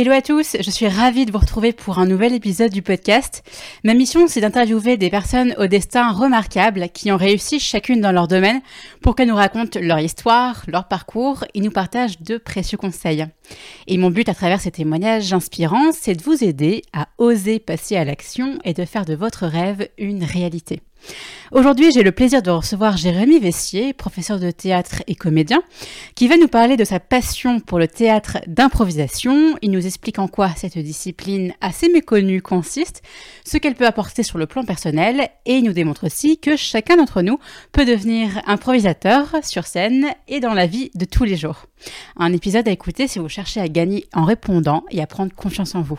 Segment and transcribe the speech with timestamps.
[0.00, 3.42] Hello à tous, je suis ravie de vous retrouver pour un nouvel épisode du podcast.
[3.82, 8.28] Ma mission, c'est d'interviewer des personnes au destin remarquable qui ont réussi chacune dans leur
[8.28, 8.60] domaine
[9.02, 13.26] pour qu'elles nous racontent leur histoire, leur parcours et nous partagent de précieux conseils.
[13.88, 17.96] Et mon but à travers ces témoignages inspirants, c'est de vous aider à oser passer
[17.96, 20.80] à l'action et de faire de votre rêve une réalité.
[21.50, 25.62] Aujourd'hui, j'ai le plaisir de recevoir Jérémy Vessier, professeur de théâtre et comédien,
[26.14, 29.56] qui va nous parler de sa passion pour le théâtre d'improvisation.
[29.62, 33.02] Il nous explique en quoi cette discipline assez méconnue consiste,
[33.44, 36.96] ce qu'elle peut apporter sur le plan personnel, et il nous démontre aussi que chacun
[36.96, 37.38] d'entre nous
[37.72, 41.64] peut devenir improvisateur sur scène et dans la vie de tous les jours.
[42.16, 45.74] Un épisode à écouter si vous cherchez à gagner en répondant et à prendre confiance
[45.74, 45.98] en vous.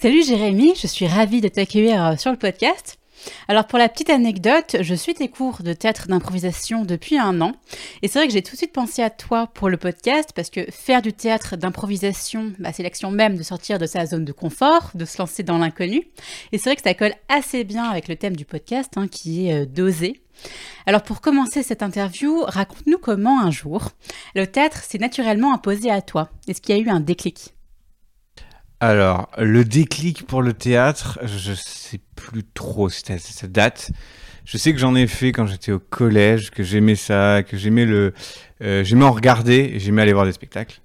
[0.00, 3.00] Salut Jérémy, je suis ravie de t'accueillir euh, sur le podcast.
[3.48, 7.56] Alors pour la petite anecdote, je suis tes cours de théâtre d'improvisation depuis un an
[8.02, 10.50] et c'est vrai que j'ai tout de suite pensé à toi pour le podcast parce
[10.50, 14.30] que faire du théâtre d'improvisation, bah, c'est l'action même de sortir de sa zone de
[14.30, 16.06] confort, de se lancer dans l'inconnu
[16.52, 19.48] et c'est vrai que ça colle assez bien avec le thème du podcast hein, qui
[19.48, 20.22] est euh, d'oser.
[20.86, 23.90] Alors pour commencer cette interview, raconte-nous comment un jour
[24.36, 26.30] le théâtre s'est naturellement imposé à toi.
[26.46, 27.52] Est-ce qu'il y a eu un déclic?
[28.80, 33.90] Alors, le déclic pour le théâtre, je sais plus trop si ça date.
[34.44, 37.84] Je sais que j'en ai fait quand j'étais au collège, que j'aimais ça, que j'aimais
[37.84, 38.14] le,
[38.62, 40.80] euh, j'aimais en regarder, j'aimais aller voir des spectacles.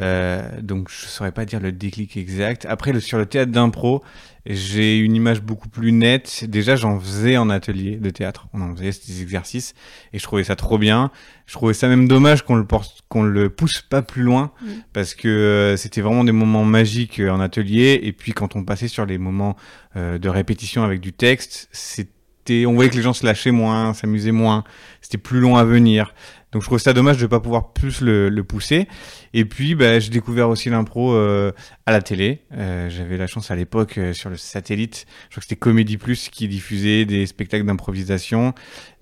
[0.00, 2.66] Euh, donc je saurais pas dire le déclic exact.
[2.68, 4.02] Après, le, sur le théâtre d'impro,
[4.46, 6.44] j'ai une image beaucoup plus nette.
[6.48, 8.48] Déjà, j'en faisais en atelier de théâtre.
[8.54, 9.74] On en faisait des exercices
[10.12, 11.10] et je trouvais ça trop bien.
[11.46, 14.68] Je trouvais ça même dommage qu'on le porte, qu'on le pousse pas plus loin mm.
[14.92, 18.00] parce que euh, c'était vraiment des moments magiques euh, en atelier.
[18.02, 19.56] Et puis quand on passait sur les moments
[19.96, 23.92] euh, de répétition avec du texte, c'était, on voyait que les gens se lâchaient moins,
[23.92, 24.64] s'amusaient moins.
[25.02, 26.14] C'était plus long à venir.
[26.52, 28.88] Donc je trouve ça dommage de ne pas pouvoir plus le, le pousser.
[29.34, 31.52] Et puis bah, j'ai découvert aussi l'impro euh,
[31.86, 32.42] à la télé.
[32.52, 35.96] Euh, J'avais la chance à l'époque euh, sur le satellite, je crois que c'était Comédie
[35.96, 38.54] Plus qui diffusait des spectacles d'improvisation,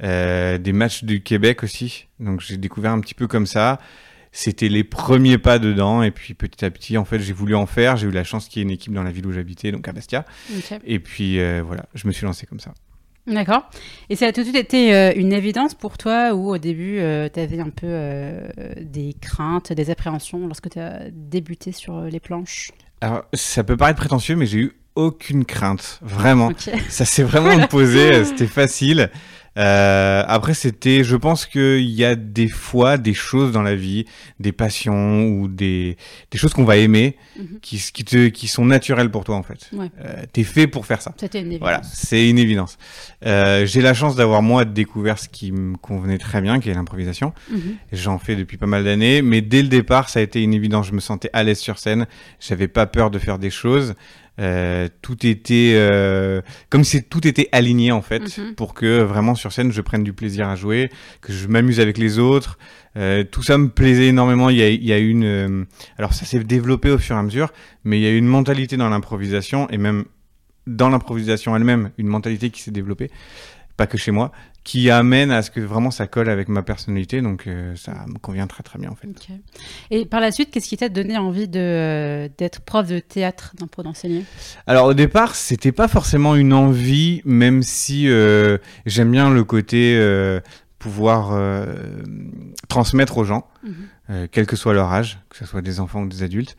[0.03, 2.09] euh, des matchs du Québec aussi.
[2.21, 3.79] Donc j'ai découvert un petit peu comme ça.
[4.31, 7.65] C'était les premiers pas dedans et puis petit à petit en fait j'ai voulu en
[7.65, 7.97] faire.
[7.97, 9.89] J'ai eu la chance qu'il y ait une équipe dans la ville où j'habitais, donc
[9.89, 10.27] à Bastia.
[10.59, 10.77] Okay.
[10.85, 12.75] Et puis voilà, je me suis lancé comme ça.
[13.29, 13.69] D'accord.
[14.09, 16.99] Et ça a tout de suite été euh, une évidence pour toi ou au début
[16.99, 18.49] euh, tu avais un peu euh,
[18.81, 22.73] des craintes, des appréhensions lorsque tu as débuté sur les planches?
[23.01, 26.51] Alors ça peut paraître prétentieux mais j'ai eu aucune crainte, vraiment.
[26.89, 29.11] Ça s'est vraiment posé, c'était facile.
[29.59, 34.05] Euh, après, c'était, je pense qu'il y a des fois des choses dans la vie,
[34.39, 35.97] des passions ou des,
[36.31, 37.59] des choses qu'on va aimer, mhm.
[37.61, 39.69] qui, qui, te, qui sont naturelles pour toi en fait.
[39.73, 39.91] Ouais.
[40.05, 41.13] Euh, T'es fait pour faire ça.
[41.19, 41.61] C'était une évidence.
[41.61, 42.79] Voilà, c'est une évidence.
[43.27, 46.75] Euh, J'ai la chance d'avoir moi découvert ce qui me convenait très bien, qui est
[46.75, 47.33] l'improvisation.
[47.51, 47.77] Mhm.
[47.93, 50.87] J'en fais depuis pas mal d'années, mais dès le départ, ça a été une évidence.
[50.87, 52.07] Je me sentais à l'aise sur scène.
[52.39, 53.95] J'avais pas peur de faire des choses.
[54.39, 58.55] Euh, tout était euh, comme si tout était aligné en fait mhm.
[58.55, 60.91] pour que vraiment sur scène je prenne du plaisir à jouer,
[61.21, 62.59] que je m'amuse avec les autres.
[62.97, 64.49] Euh, tout ça me plaisait énormément.
[64.51, 65.65] Il y a, il y a une euh,
[65.99, 67.53] alors ça s'est développé au fur et à mesure,
[67.85, 70.05] mais il y a une mentalité dans l'improvisation et même
[70.67, 73.11] dans l'improvisation elle-même une mentalité qui s'est développée
[73.79, 74.33] pas que chez moi,
[74.69, 77.23] qui amène à ce que vraiment ça colle avec ma personnalité.
[77.23, 79.09] Donc euh, ça me convient très très bien en fait.
[79.91, 83.55] Et par la suite, qu'est-ce qui t'a donné envie de euh, d'être prof de théâtre,
[83.59, 84.27] d'impro, d'enseigner?
[84.67, 89.99] Alors au départ, c'était pas forcément une envie, même si euh, j'aime bien le côté
[90.79, 91.33] pouvoir
[92.69, 94.29] transmettre aux gens, mhm.
[94.31, 96.59] quel que soit leur âge, que ce soit des enfants ou des adultes.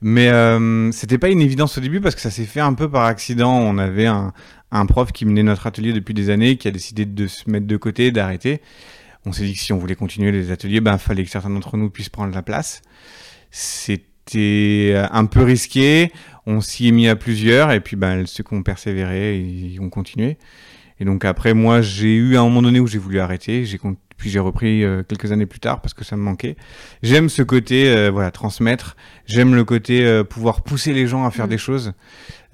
[0.00, 2.90] Mais euh, c'était pas une évidence au début parce que ça s'est fait un peu
[2.90, 3.52] par accident.
[3.52, 4.32] On avait un,
[4.86, 7.76] prof qui menait notre atelier depuis des années, qui a décidé de se mettre de
[7.76, 8.60] côté, d'arrêter.
[9.24, 11.76] On s'est dit que si on voulait continuer les ateliers, ben fallait que certains d'entre
[11.76, 12.82] nous puissent prendre la place.
[13.50, 16.12] C'était un peu risqué.
[16.46, 20.36] On s'y est mis à plusieurs et puis ben ceux qui ont persévéré, ont continué.
[21.00, 23.64] Et donc après, moi, j'ai eu un moment donné où j'ai voulu arrêter.
[23.64, 23.78] J'ai
[24.16, 26.56] puis j'ai repris euh, quelques années plus tard parce que ça me manquait.
[27.02, 28.96] J'aime ce côté, euh, voilà, transmettre.
[29.26, 31.50] J'aime le côté euh, pouvoir pousser les gens à faire mmh.
[31.50, 31.92] des choses.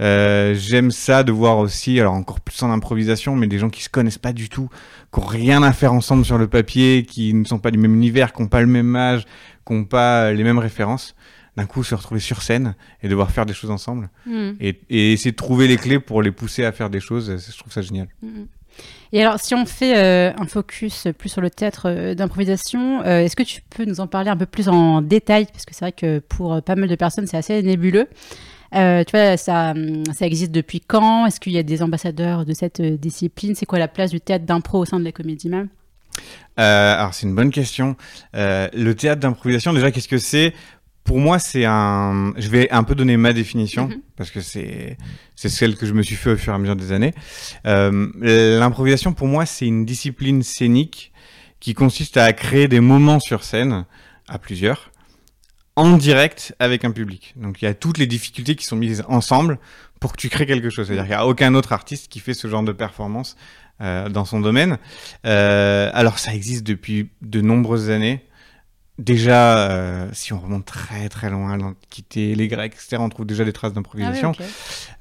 [0.01, 3.91] J'aime ça de voir aussi, alors encore plus en improvisation, mais des gens qui se
[3.91, 4.71] connaissent pas du tout,
[5.13, 7.95] qui ont rien à faire ensemble sur le papier, qui ne sont pas du même
[7.95, 9.27] univers, qui n'ont pas le même âge,
[9.67, 11.15] qui n'ont pas les mêmes références
[11.57, 14.51] d'un coup se retrouver sur scène et devoir faire des choses ensemble mmh.
[14.61, 17.59] et, et, essayer de trouver les clés pour les pousser à faire des choses, je
[17.59, 18.09] trouve ça génial.
[18.23, 18.45] Mmh.
[19.13, 23.21] Et alors, si on fait euh, un focus plus sur le théâtre euh, d'improvisation, euh,
[23.21, 25.47] est-ce que tu peux nous en parler un peu plus en détail?
[25.47, 28.09] Parce que c'est vrai que pour pas mal de personnes, c'est assez nébuleux.
[28.73, 28.79] Tu
[29.13, 29.75] vois, ça,
[30.15, 31.27] ça existe depuis quand?
[31.27, 33.57] Est-ce qu'il y a des ambassadeurs de cette discipline?
[33.57, 35.69] C'est quoi la place du théâtre d'impro au sein de la comédie même?
[36.57, 37.97] Alors c'est une bonne question.
[38.33, 40.55] Le théâtre d'improvisation, déjà, qu'est-ce que c'est?
[41.05, 42.33] Pour moi, c'est un.
[42.37, 44.01] Je vais un peu donner ma définition Mhm.
[44.17, 44.97] parce que c'est
[45.35, 47.15] c'est celle que je me suis fait au fur et à mesure des années.
[47.67, 51.13] Euh, L'improvisation, pour moi, c'est une discipline scénique
[51.59, 53.85] qui consiste à créer des moments sur scène
[54.29, 54.91] à plusieurs
[55.77, 57.35] en direct avec un public.
[57.37, 59.59] Donc il y a toutes les difficultés qui sont mises ensemble
[59.99, 60.87] pour que tu crées quelque chose.
[60.87, 63.37] C'est-à-dire qu'il n'y a aucun autre artiste qui fait ce genre de performance
[63.81, 64.79] euh, dans son domaine.
[65.27, 68.25] Euh, alors ça existe depuis de nombreuses années.
[69.01, 73.47] Déjà, euh, si on remonte très très loin, l'Antiquité, les Grecs, etc., on trouve déjà
[73.47, 74.33] des traces d'improvisation.
[74.39, 74.49] Ah ok.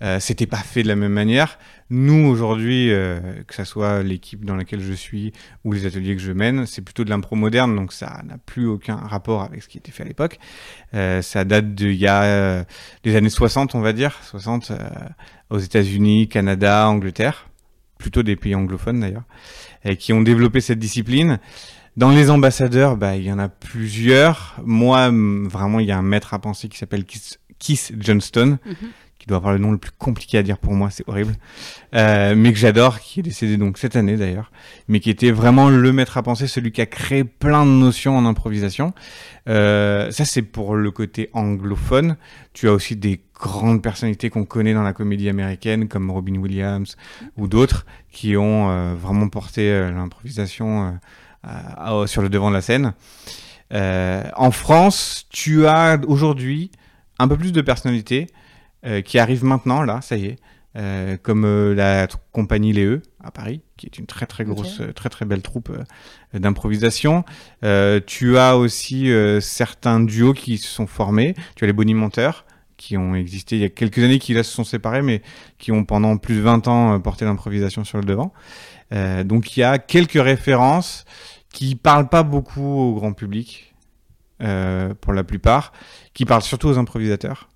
[0.04, 1.60] Euh, C'était pas fait de la même manière.
[1.90, 5.34] Nous aujourd'hui, euh, que ça soit l'équipe dans laquelle je suis
[5.66, 8.68] ou les ateliers que je mène, c'est plutôt de l'impro moderne, donc ça n'a plus
[8.68, 10.40] aucun rapport avec ce qui était fait à l'époque.
[10.94, 12.64] Euh, ça date de il y a euh,
[13.04, 14.78] des années 60, on va dire, 60 euh,
[15.50, 17.50] aux États-Unis, Canada, Angleterre,
[17.98, 19.26] plutôt des pays anglophones d'ailleurs,
[19.98, 21.40] qui ont développé cette discipline.
[22.00, 24.56] Dans les ambassadeurs, bah, il y en a plusieurs.
[24.64, 25.10] Moi,
[25.50, 28.76] vraiment, il y a un maître à penser qui s'appelle Keith, Keith Johnston, Mhm.
[29.18, 31.34] qui doit avoir le nom le plus compliqué à dire pour moi, c'est horrible,
[31.96, 34.50] euh, mais que j'adore, qui est décédé donc cette année d'ailleurs,
[34.88, 38.16] mais qui était vraiment le maître à penser, celui qui a créé plein de notions
[38.18, 38.94] en improvisation.
[39.50, 42.16] Euh, ça, c'est pour le côté anglophone.
[42.54, 46.96] Tu as aussi des grandes personnalités qu'on connaît dans la comédie américaine, comme Robin Williams
[47.36, 50.98] ou d'autres, qui ont euh, vraiment porté l'improvisation
[51.44, 52.94] à- à- sur le devant de la scène.
[53.74, 56.72] Euh, en France, tu as aujourd'hui
[57.20, 58.28] un peu plus de personnalités
[58.86, 60.36] euh, qui arrivent maintenant, là, ça y est,
[60.78, 64.80] euh, comme euh, la compagnie Les E à Paris, qui est une très très grosse,
[64.82, 67.26] euh, très très belle troupe euh, d'improvisation.
[67.64, 71.36] Euh, tu as aussi euh, certains duos qui se sont formés.
[71.56, 72.46] Tu as les bonimenteurs
[72.78, 75.22] qui ont existé il y a quelques années, qui là se sont séparés, mais
[75.58, 78.32] qui ont pendant plus de 20 ans euh, porté l'improvisation sur le devant.
[78.94, 81.06] Euh, donc il y a quelques références
[81.54, 83.74] qui parlent pas beaucoup au grand public,
[84.42, 85.74] euh, pour la plupart,
[86.14, 87.50] qui parlent surtout aux improvisateurs.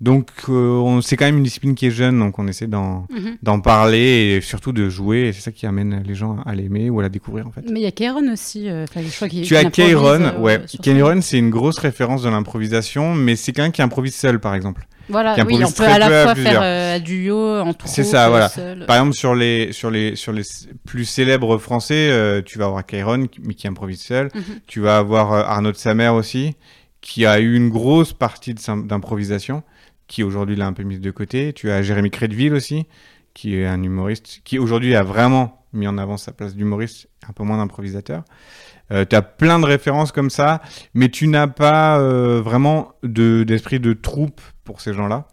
[0.00, 3.36] Donc euh, c'est quand même une discipline qui est jeune, donc on essaie d'en Mhm.
[3.42, 6.90] d'en parler et surtout de jouer, et c'est ça qui amène les gens à l'aimer
[6.90, 7.62] ou à la découvrir en fait.
[7.70, 8.68] Mais il y a Kairon aussi.
[8.68, 10.60] euh, je crois qu'il Tu as Kairon, ouais.
[10.82, 14.86] Kairon, c'est une grosse référence de l'improvisation, mais c'est quelqu'un qui improvise seul, par exemple.
[15.08, 16.52] Voilà, oui, on peut à la peu à fois plusieurs.
[16.54, 18.48] faire euh, duo, en troupe, C'est ça, voilà.
[18.48, 18.86] seul.
[18.86, 20.42] Par exemple, sur les, sur les, sur les
[20.86, 24.30] plus célèbres français, euh, tu vas avoir Kairon, qui- mais qui improvise seul.
[24.34, 24.42] Mhm.
[24.66, 26.56] Tu vas avoir euh, Arnaud de Samer aussi,
[27.00, 29.62] qui a eu une grosse partie d'improvisation,
[30.06, 31.52] qui aujourd'hui l'a un peu mise de côté.
[31.52, 32.86] Tu as Jérémy Crédville aussi,
[33.34, 37.32] qui est un humoriste, qui aujourd'hui a vraiment mis en avant sa place d'humoriste, un
[37.32, 38.22] peu moins d'improvisateur.
[38.92, 40.60] Euh, tu as plein de références comme ça,
[40.94, 45.28] mais tu n'as pas euh, vraiment de- d'esprit de troupe pour ces gens-là.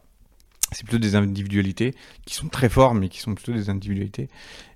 [0.73, 1.93] C'est plutôt des individualités
[2.25, 4.29] qui sont très forts, mais qui sont plutôt des individualités.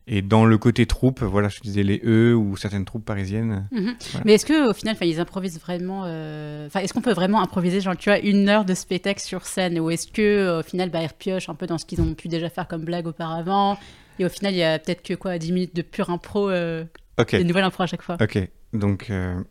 [0.08, 3.68] Et dans le côté troupe, voilà, je disais les E ou certaines troupes parisiennes.
[3.72, 3.96] Mhm.
[4.12, 4.24] Voilà.
[4.26, 7.42] Mais est-ce que au final, enfin, ils improvisent vraiment euh, Enfin, est-ce qu'on peut vraiment
[7.42, 10.90] improviser, genre, tu vois, une heure de spectacle sur scène, ou est-ce que au final,
[10.90, 13.80] bah, ils repiochent un peu dans ce qu'ils ont pu déjà faire comme blague auparavant,
[14.20, 16.84] et au final, il y a peut-être que quoi, 10 minutes de pure impro, euh,
[17.18, 18.18] Ok, des nouvelles impro à chaque fois.
[18.22, 18.38] ok.
[18.74, 19.42] Donc, euh,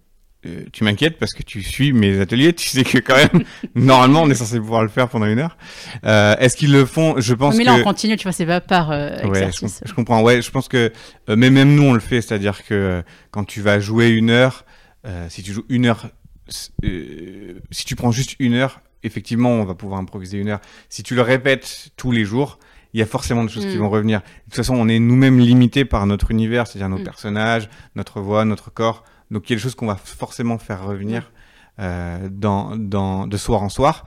[0.46, 2.52] euh, tu m'inquiètes parce que tu suis mes ateliers.
[2.52, 3.44] Tu sais que quand même,
[3.75, 5.56] normalement, on est censé pouvoir le faire pendant une heure.
[6.05, 7.20] Euh, Est-ce qu'ils le font?
[7.20, 7.69] Je pense mais que.
[7.70, 9.81] là, on continue, tu vois, c'est pas par euh, Ouais, je, exercice.
[9.85, 10.22] je comprends.
[10.22, 10.93] Ouais, je pense que
[11.29, 14.65] mais même nous on le fait, c'est-à-dire que quand tu vas jouer une heure,
[15.29, 16.06] si tu joues une heure,
[17.70, 20.60] si tu prends juste une heure, effectivement on va pouvoir improviser une heure.
[20.89, 22.58] Si tu le répètes tous les jours,
[22.93, 23.81] il y a forcément des choses qui Mm.
[23.81, 24.20] vont revenir.
[24.20, 27.05] De toute façon, on est nous-mêmes limités par notre univers, c'est-à-dire nos Mm.
[27.05, 29.03] personnages, notre voix, notre corps.
[29.31, 31.33] Donc il y a des choses qu'on va forcément faire revenir
[31.81, 34.05] euh, dans, dans, de soir en soir.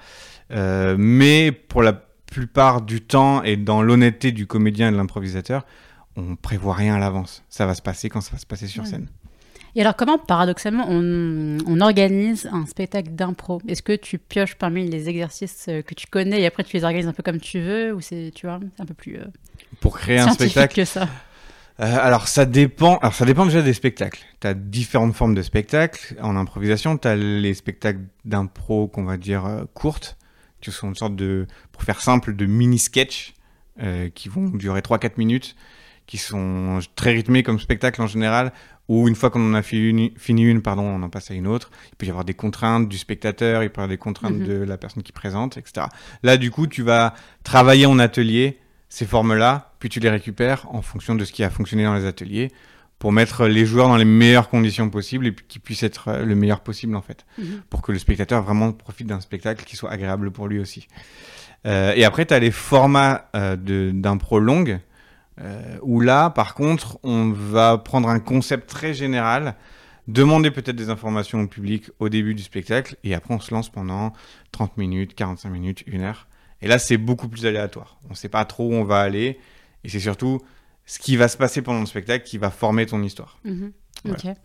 [0.51, 5.65] Euh, mais pour la plupart du temps et dans l'honnêteté du comédien et de l'improvisateur,
[6.15, 7.43] on prévoit rien à l'avance.
[7.49, 8.89] Ça va se passer quand ça va se passer sur Ouais.
[8.89, 9.07] scène.
[9.75, 13.61] Et alors, comment, paradoxalement, on, on organise un spectacle d'impro?
[13.67, 16.83] Est-ce que tu pioches parmi les exercices euh, que tu connais et après tu les
[16.83, 19.25] organises un peu comme tu veux Ou c'est, tu vois, un peu plus euh,
[19.79, 21.07] Pour créer un spectacle, que ça?
[21.79, 22.97] Alors ça dépend.
[22.97, 24.23] Alors ça dépend déjà des spectacles.
[24.41, 26.15] Tu as différentes formes de spectacles.
[26.21, 30.17] En improvisation, tu as les spectacles d'impro qu'on va dire euh, courtes,
[30.61, 33.33] qui sont une sorte de, pour faire simple, de mini-sketch
[33.81, 35.55] euh, qui vont durer 3-4 minutes,
[36.07, 38.53] qui sont très rythmés comme spectacle en général,
[38.87, 41.33] où une fois qu'on en a fini une, fini une, pardon, on en passe à
[41.35, 41.69] une autre.
[41.91, 44.47] Il peut y avoir des contraintes du spectateur, il peut y avoir des contraintes Mhm.
[44.47, 45.87] de la personne qui présente, etc.
[46.23, 48.57] Là, du coup, tu vas travailler en atelier
[48.89, 52.05] ces formes-là, puis tu les récupères en fonction de ce qui a fonctionné dans les
[52.05, 52.51] ateliers
[52.99, 56.35] pour mettre les joueurs dans les meilleures conditions possibles et qu'ils puissent être euh, le
[56.35, 57.61] meilleur possible en fait, Mhm.
[57.69, 60.87] pour que le spectateur vraiment profite d'un spectacle qui soit agréable pour lui aussi.
[61.65, 63.55] Euh, et après, tu as les formats euh,
[63.91, 64.79] d'impro longue,
[65.39, 69.55] euh, où là, par contre, on va prendre un concept très général,
[70.07, 73.69] demander peut-être des informations au public au début du spectacle, et après, on se lance
[73.69, 74.13] pendant
[74.51, 76.27] 30 minutes, 45 minutes, une heure.
[76.61, 77.97] Et là, c'est beaucoup plus aléatoire.
[78.05, 79.39] On ne sait pas trop où on va aller,
[79.83, 80.39] et c'est surtout
[80.85, 83.37] ce qui va se passer pendant le spectacle qui va former ton histoire.
[83.43, 83.71] Mhm.
[84.05, 84.17] Voilà.
[84.31, 84.35] Ok.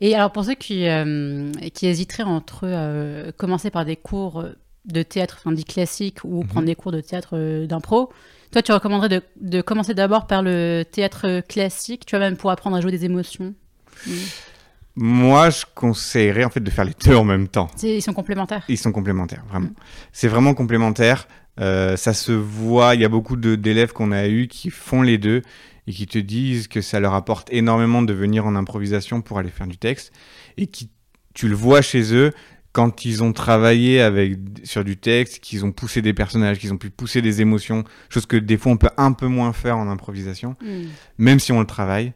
[0.00, 4.44] Et alors pour ceux qui, euh, qui hésiteraient entre euh, commencer par des cours
[4.84, 6.46] de théâtre, enfin dit classique, ou Mhm.
[6.48, 8.12] prendre des cours de théâtre euh, d'impro,
[8.52, 12.50] toi tu recommanderais de, de commencer d'abord par le théâtre classique, tu vois même pour
[12.50, 13.54] apprendre à jouer des émotions.
[14.06, 14.14] Mhm.
[15.00, 17.68] Moi, je conseillerais en fait de faire les deux en même temps.
[17.82, 18.64] Ils sont complémentaires.
[18.68, 19.70] Ils sont complémentaires, vraiment.
[20.12, 21.28] C'est vraiment complémentaire.
[21.60, 22.94] Euh, ça se voit.
[22.94, 25.42] Il y a beaucoup d'élèves qu'on a eu qui font les deux
[25.86, 29.50] et qui te disent que ça leur apporte énormément de venir en improvisation pour aller
[29.50, 30.12] faire du texte
[30.56, 30.90] et qui,
[31.34, 32.32] tu le vois chez eux
[32.72, 36.76] quand ils ont travaillé avec sur du texte, qu'ils ont poussé des personnages, qu'ils ont
[36.76, 39.88] pu pousser des émotions, chose que des fois on peut un peu moins faire en
[39.88, 40.86] improvisation Mhm.
[41.16, 42.12] même si on le travaille,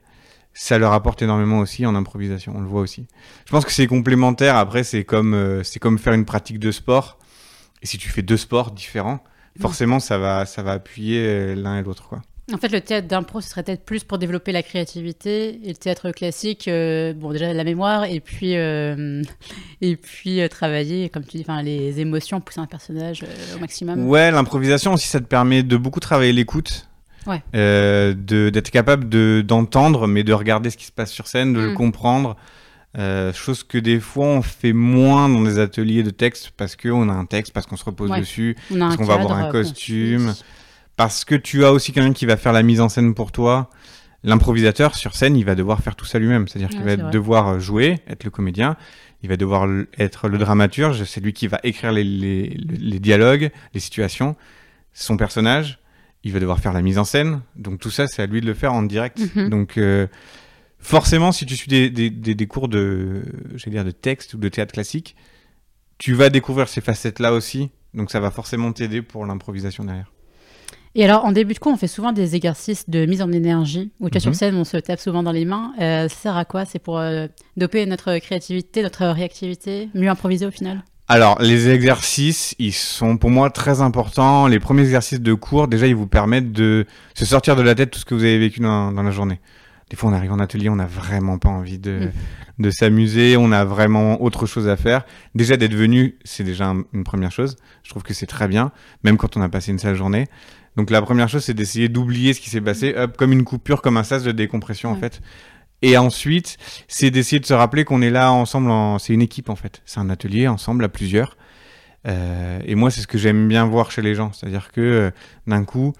[0.54, 3.06] ça leur apporte énormément aussi en improvisation, on le voit aussi.
[3.46, 6.70] Je pense que c'est complémentaire, après c'est comme, euh, c'est comme faire une pratique de
[6.70, 7.18] sport,
[7.80, 9.24] et si tu fais deux sports différents,
[9.60, 12.08] forcément ça va, ça va appuyer euh, l'un et l'autre.
[12.08, 12.22] quoi.
[12.52, 15.76] En fait, le théâtre d'impro, ce serait peut-être plus pour développer la créativité, et le
[15.76, 19.22] théâtre classique, euh, bon, déjà la mémoire, et puis, euh,
[19.80, 24.06] et puis euh, travailler, comme tu dis, les émotions, pousser un personnage au maximum.
[24.08, 26.88] Ouais, l'improvisation aussi ça te permet de beaucoup travailler l'écoute.
[27.26, 27.40] Ouais.
[27.52, 31.70] D'être capable de d'entendre mais de regarder ce qui se passe sur scène de le
[31.70, 31.74] Mm.
[31.74, 32.36] comprendre
[32.98, 37.08] Euh, chose que des fois on fait moins dans des ateliers de texte parce qu'on
[37.08, 38.20] a un texte parce qu'on se repose Ouais.
[38.20, 40.26] dessus On Parce qu'on va avoir un euh, costume.
[40.26, 40.44] construit.
[40.96, 43.70] parce que tu as aussi quelqu'un qui va faire la mise en scène pour toi.
[44.24, 46.46] L'improvisateur sur scène, il va devoir faire tout ça lui-même.
[46.46, 48.76] C'est-à-dire qu'il va devoir jouer, être le comédien.
[49.24, 49.66] Il va devoir
[49.98, 51.02] être le dramaturge.
[51.04, 54.36] C'est lui qui va écrire les, les- les dialogues, les situations,
[54.92, 55.78] son personnage.
[56.24, 57.40] Il va devoir faire la mise en scène.
[57.56, 59.18] Donc tout ça, c'est à lui de le faire en direct.
[59.34, 59.48] Mhm.
[59.48, 60.06] Donc euh,
[60.82, 63.22] forcément, si tu suis des, des- des- des cours de,
[63.66, 65.16] dire, de texte ou de théâtre classique,
[65.98, 67.70] tu vas découvrir ces facettes-là aussi.
[67.94, 70.10] Donc ça va forcément t'aider pour l'improvisation derrière.
[70.94, 73.92] Et alors, en début de cours, on fait souvent des exercices de mise en énergie,
[73.98, 74.34] où tu vois, sur Mhm.
[74.34, 75.72] scène, on se tape souvent dans les mains.
[75.80, 76.66] Euh, ça sert à quoi?
[76.66, 80.84] C'est pour euh, doper notre créativité, notre réactivité, mieux improviser au final?
[81.08, 84.46] Alors, les exercices, ils sont pour moi très importants.
[84.48, 87.90] Les premiers exercices de cours, déjà, ils vous permettent de se sortir de la tête
[87.90, 89.40] tout ce que vous avez vécu dans, dans la journée.
[89.92, 92.08] Des fois, on arrive en atelier, on n'a vraiment pas envie de,
[92.58, 92.62] Mm.
[92.62, 95.04] de s'amuser, on a vraiment autre chose à faire.
[95.34, 97.56] Déjà, d'être venu, c'est déjà un- une première chose.
[97.82, 98.72] Je trouve que c'est très bien,
[99.04, 100.28] même quand on a passé une sale journée.
[100.76, 103.82] Donc, la première chose, c'est d'essayer d'oublier ce qui s'est passé, hop, comme une coupure,
[103.82, 105.20] comme un sas de décompression, en fait.
[105.82, 106.56] Et ensuite,
[106.88, 108.98] c'est d'essayer de se rappeler qu'on est là ensemble, en...
[108.98, 109.82] c'est une équipe en fait.
[109.84, 111.36] C'est un atelier ensemble à plusieurs.
[112.06, 114.32] Euh, et moi, c'est ce que j'aime bien voir chez les gens.
[114.32, 115.10] C'est-à-dire que euh,
[115.46, 115.92] d'un coup,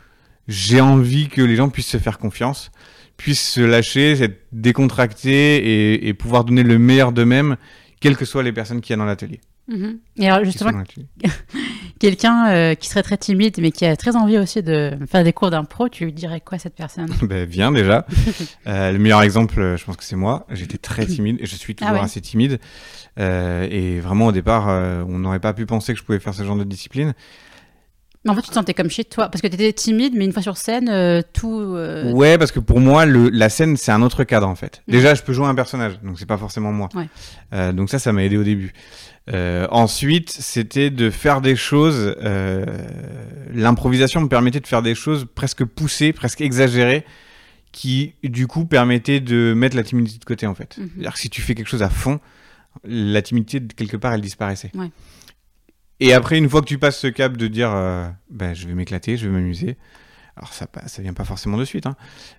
[0.49, 2.71] j'ai envie que les gens puissent se faire confiance,
[3.23, 5.57] puissent se lâcher, être décontractés
[5.93, 7.57] et, et pouvoir donner le meilleur d'eux-mêmes,
[8.01, 9.41] quelles que soient les personnes qui y a dans l'atelier.
[9.69, 10.01] Mhm.
[10.17, 10.73] Et alors, justement,
[12.01, 15.33] quelqu'un euh, qui serait très timide, mais qui a très envie aussi de faire des
[15.33, 17.11] cours d'impro, tu lui dirais quoi cette personne?
[17.23, 18.07] Ben, viens déjà.
[18.67, 20.47] Euh, le meilleur exemple, euh, je pense que c'est moi.
[20.51, 22.05] J'étais très timide et je suis toujours Ah ouais.
[22.05, 22.59] assez timide.
[23.21, 24.67] Euh, et vraiment, au départ,
[25.09, 27.15] on n'aurait pas pu penser que je pouvais faire ce genre de discipline.
[28.25, 30.25] Mais en fait, tu te sentais comme chez toi, parce que tu étais timide, mais
[30.25, 31.61] une fois sur scène, euh, tout.
[31.61, 34.83] euh, Ouais, parce que pour moi, le, la scène, c'est un autre cadre en fait.
[34.87, 34.93] Mhm.
[34.95, 36.89] Déjà, je peux jouer un personnage, donc c'est pas forcément moi.
[36.95, 37.09] Ouais.
[37.53, 38.73] Euh, donc ça, ça m'a aidé au début.
[39.71, 42.15] Ensuite, c'était de faire des choses.
[43.53, 47.05] L'improvisation me permettait de faire des choses presque poussées, presque exagérées,
[47.73, 50.77] qui du coup permettaient de mettre la timidité de côté en fait.
[50.79, 50.89] Mhm.
[50.95, 52.21] C'est-à-dire que si tu fais quelque chose à fond,
[52.85, 54.71] la timidité quelque part, elle disparaissait.
[54.75, 54.91] Ouais.
[56.05, 58.75] Et après, une fois que tu passes ce cap de dire, euh, ben, je vais
[58.75, 59.77] m'éclater, je vais m'amuser.
[60.37, 61.95] Alors ça, ça vient pas forcément de suite, hein.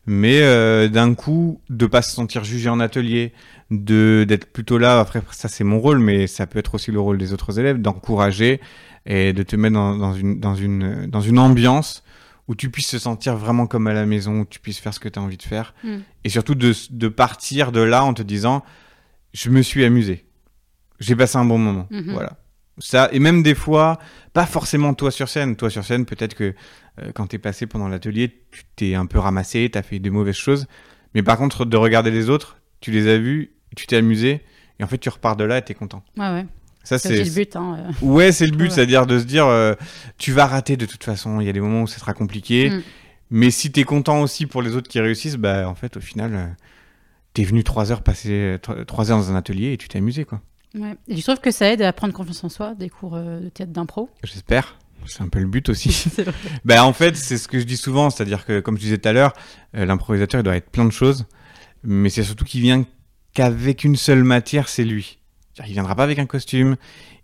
[0.07, 3.33] mais euh, d'un coup, de pas se sentir jugé en atelier,
[3.69, 4.99] de d'être plutôt là.
[4.99, 7.79] Après, ça c'est mon rôle, mais ça peut être aussi le rôle des autres élèves,
[7.79, 8.59] d'encourager
[9.05, 12.03] et de te mettre dans, dans une dans une dans une ambiance
[12.47, 14.99] où tu puisses te sentir vraiment comme à la maison, où tu puisses faire ce
[14.99, 15.97] que tu as envie de faire, Mm.
[16.25, 18.63] et surtout de de partir de là en te disant,
[19.33, 20.25] je me suis amusé,
[20.99, 22.11] j'ai passé un bon moment, Mhm.
[22.11, 22.37] voilà.
[22.79, 23.99] Ça, et même des fois,
[24.33, 25.55] pas forcément toi sur scène.
[25.55, 26.55] Toi sur scène, peut-être que
[27.01, 30.35] euh, quand t'es passé pendant l'atelier, tu t'es un peu ramassé, t'as fait des mauvaises
[30.35, 30.65] choses.
[31.13, 34.41] Mais par contre, de regarder les autres, tu les as vus, tu t'es amusé,
[34.79, 36.03] et en fait, tu repars de là et t'es content.
[36.17, 36.45] Ouais, ouais.
[36.83, 37.23] Ça, C'est c'est.
[37.23, 37.55] le but.
[37.55, 38.05] Hein, euh.
[38.05, 38.69] Ouais, c'est le but, Ouais.
[38.71, 39.73] c'est-à-dire de se dire, euh,
[40.17, 41.39] tu vas rater de toute façon.
[41.39, 42.69] Il y a des moments où ça sera compliqué.
[42.71, 42.81] Mm.
[43.29, 46.55] Mais si t'es content aussi pour les autres qui réussissent, bah, en fait, au final,
[47.33, 50.25] t'es venu trois heures passer tro- trois heures dans un atelier et tu t'es amusé,
[50.25, 50.41] quoi.
[50.75, 50.95] Ouais.
[51.07, 53.49] Et tu trouves que ça aide à prendre confiance en soi, des cours euh, de
[53.49, 54.09] théâtre d'impro?
[54.23, 54.77] J'espère.
[55.05, 56.05] C'est un peu le but aussi.
[56.65, 59.09] ben, en fait, c'est ce que je dis souvent, c'est-à-dire que, comme je disais tout
[59.09, 59.33] à l'heure,
[59.75, 61.25] euh, l'improvisateur, il doit être plein de choses,
[61.83, 62.85] mais c'est surtout qu'il vient
[63.33, 65.19] qu'avec une seule matière, c'est lui.
[65.59, 66.77] Il viendra pas avec un costume,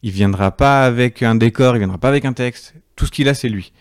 [0.03, 2.75] il viendra pas avec un décor, il viendra pas avec un texte.
[2.95, 3.71] Tout ce qu'il a, c'est lui.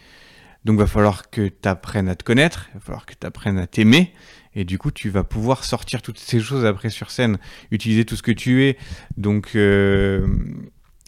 [0.64, 3.58] Donc, va falloir que tu apprennes à te connaître, il va falloir que tu apprennes
[3.58, 4.12] à t'aimer,
[4.58, 7.38] et du coup, tu vas pouvoir sortir toutes ces choses après sur scène,
[7.70, 8.76] utiliser tout ce que tu es.
[9.16, 10.26] Donc, euh,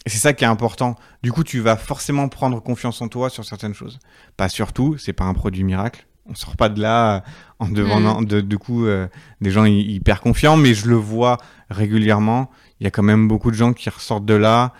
[0.05, 0.95] c'est ça qui est important.
[1.21, 3.99] Du coup, tu vas forcément prendre confiance en toi sur certaines choses.
[4.37, 6.07] Pas sur tout, c'est pas un produit miracle.
[6.27, 7.25] On sort pas de là
[7.59, 8.25] en devenant, mm.
[8.25, 9.09] de, du coup, euh,
[9.41, 11.35] des gens hyper confiants, mais je le vois
[11.69, 12.49] régulièrement.
[12.79, 14.71] Il y a quand même beaucoup de gens qui ressortent de là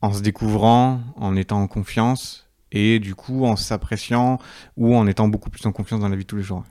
[0.00, 4.38] en se découvrant, en étant en confiance, et du coup, en s'appréciant
[4.76, 6.62] ou en étant beaucoup plus en confiance dans la vie de tous les jours.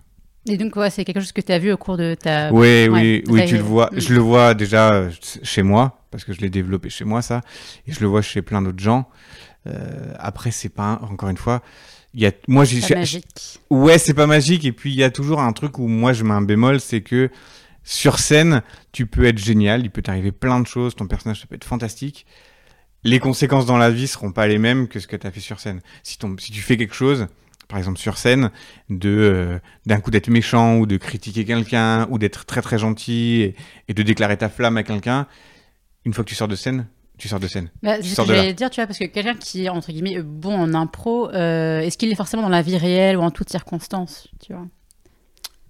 [0.47, 2.51] Et donc, ouais, c'est quelque chose que tu as vu au cours de ta.
[2.51, 3.89] Oui, oui, oui, tu le vois.
[3.91, 3.99] Mm.
[3.99, 5.11] Je le vois déjà euh,
[5.43, 7.41] chez moi, parce que je l'ai développé chez moi, ça.
[7.87, 9.07] Et je le vois chez plein d'autres gens.
[9.67, 11.61] Euh, après, c'est pas, encore une fois,
[12.13, 12.81] il y a, moi, j'ai.
[12.95, 13.59] magique.
[13.69, 14.65] Ouais, c'est pas magique.
[14.65, 17.01] Et puis, il y a toujours un truc où moi, je mets un bémol, c'est
[17.01, 17.29] que
[17.83, 21.47] sur scène, tu peux être génial, il peut t'arriver plein de choses, ton personnage, ça
[21.47, 22.25] peut être fantastique.
[23.03, 25.39] Les conséquences dans la vie seront pas les mêmes que ce que tu as fait
[25.39, 25.81] sur scène.
[26.03, 27.27] Si, ton, si tu fais quelque chose,
[27.71, 28.51] par exemple sur scène,
[28.89, 33.55] de euh, d'un coup d'être méchant ou de critiquer quelqu'un ou d'être très très gentil
[33.87, 35.25] et, de déclarer ta flamme à quelqu'un,
[36.05, 36.87] une fois que tu sors de scène,
[37.17, 37.69] tu sors de scène.
[37.81, 40.21] Bah, c'est ce que j'allais dire, tu vois, parce que quelqu'un qui est entre guillemets
[40.21, 43.49] bon en impro, euh, est-ce qu'il est forcément dans la vie réelle ou en toutes
[43.49, 44.67] circonstances, tu vois?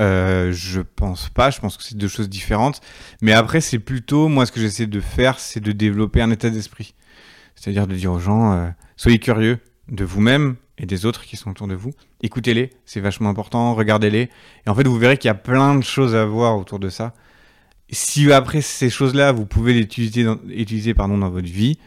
[0.01, 2.81] Euh, je pense pas, je pense que c'est deux choses différentes.
[3.21, 6.49] Mais après, c'est plutôt, moi, ce que j'essaie de faire, c'est de développer un état
[6.49, 6.95] d'esprit.
[7.53, 11.67] C'est-à-dire de dire aux gens, soyez curieux de vous-même, et des autres qui sont autour
[11.67, 11.91] de vous.
[12.21, 14.29] Écoutez-les, c'est vachement important, regardez-les.
[14.65, 16.89] Et en fait, vous verrez qu'il y a plein de choses à voir autour de
[16.89, 17.13] ça.
[17.89, 21.77] Si après ces choses-là, vous pouvez les utiliser, dans, utiliser pardon, dans votre vie,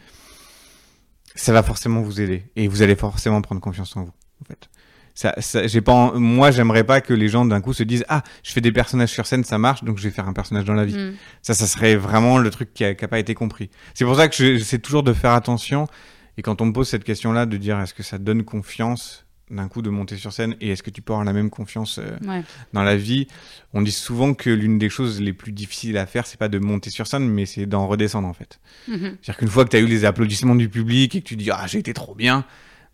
[1.33, 2.45] ça va forcément vous aider.
[2.55, 4.13] Et vous allez forcément prendre confiance en vous.
[4.41, 4.69] En fait.
[5.15, 8.21] Ça, ça j'ai pas, moi, j'aimerais pas que les gens d'un coup se disent Ah,
[8.43, 10.73] je fais des personnages sur scène, ça marche, donc je vais faire un personnage dans
[10.73, 10.97] la vie.
[10.97, 11.13] Mm.
[11.41, 13.69] Ça, ça serait vraiment le truc qui n'a pas été compris.
[13.93, 15.87] C'est pour ça que j'essaie toujours de faire attention
[16.37, 19.67] et quand on me pose cette question-là, de dire est-ce que ça donne confiance d'un
[19.67, 22.41] coup de monter sur scène et est-ce que tu peux avoir la même confiance euh,
[22.73, 23.27] dans la vie?
[23.73, 26.57] On dit souvent que l'une des choses les plus difficiles à faire, c'est pas de
[26.57, 28.59] monter sur scène, mais c'est d'en redescendre en fait.
[28.89, 28.99] Mm-hmm.
[29.21, 31.51] C'est-à-dire qu'une fois que tu as eu les applaudissements du public et que tu dis
[31.51, 32.43] ah j'ai été trop bien,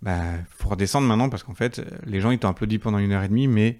[0.01, 3.23] bah faut redescendre maintenant parce qu'en fait les gens ils t'ont applaudi pendant une heure
[3.23, 3.80] et demie, mais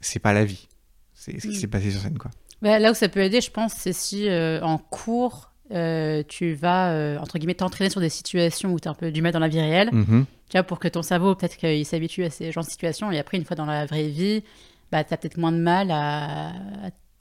[0.00, 0.68] c'est pas la vie.
[1.14, 1.60] C'est ce qui mm.
[1.60, 2.30] s'est passé sur scène quoi.
[2.62, 6.54] Bah, là où ça peut aider, je pense, c'est si euh, en cours euh, tu
[6.54, 9.32] vas, euh, entre guillemets, t'entraîner sur des situations où tu as un peu du mal
[9.32, 10.24] dans la vie réelle, mhm.
[10.48, 13.18] tu vois, pour que ton cerveau, peut-être qu'il s'habitue à ces genres de situations, et
[13.18, 14.42] après, une fois dans la vraie vie,
[14.90, 16.48] bah, tu as peut-être moins de mal à,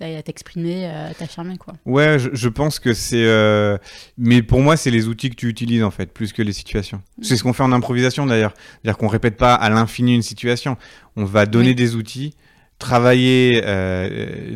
[0.01, 1.75] à t'exprimer, à t'affirmer, quoi.
[1.85, 3.25] Ouais, je, pense que c'est...
[3.25, 3.77] Euh,
[4.17, 7.01] mais pour moi, c'est les outils que tu utilises, en fait, plus que les situations.
[7.17, 7.23] Mm.
[7.23, 8.53] C'est ce qu'on fait en improvisation, d'ailleurs.
[8.55, 10.75] C'est-à-dire qu'on répète pas à l'infini une situation.
[11.15, 12.33] On va donner des outils
[12.79, 13.61] travailler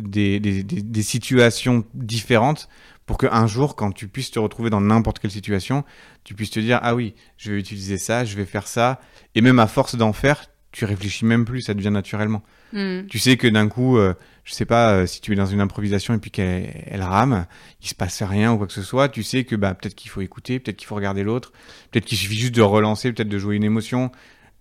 [0.02, 2.70] des, des, des, situations différentes
[3.06, 5.84] pour qu'un jour, quand tu puisses te retrouver dans n'importe quelle situation,
[6.24, 9.00] tu puisses te dire ah oui, je vais utiliser ça, je vais faire ça,
[9.34, 12.42] et même à force d'en faire, tu réfléchis même plus, ça devient naturellement.
[12.72, 13.06] Hmm.
[13.06, 15.60] Tu sais que d'un coup, euh, je sais pas euh, si tu es dans une
[15.60, 17.46] improvisation et puis qu'elle rame,
[17.80, 20.10] il se passe rien ou quoi que ce soit, tu sais que bah peut-être qu'il
[20.10, 21.52] faut écouter, peut-être qu'il faut regarder l'autre,
[21.90, 24.10] peut-être qu'il suffit juste de relancer, peut-être de jouer une émotion,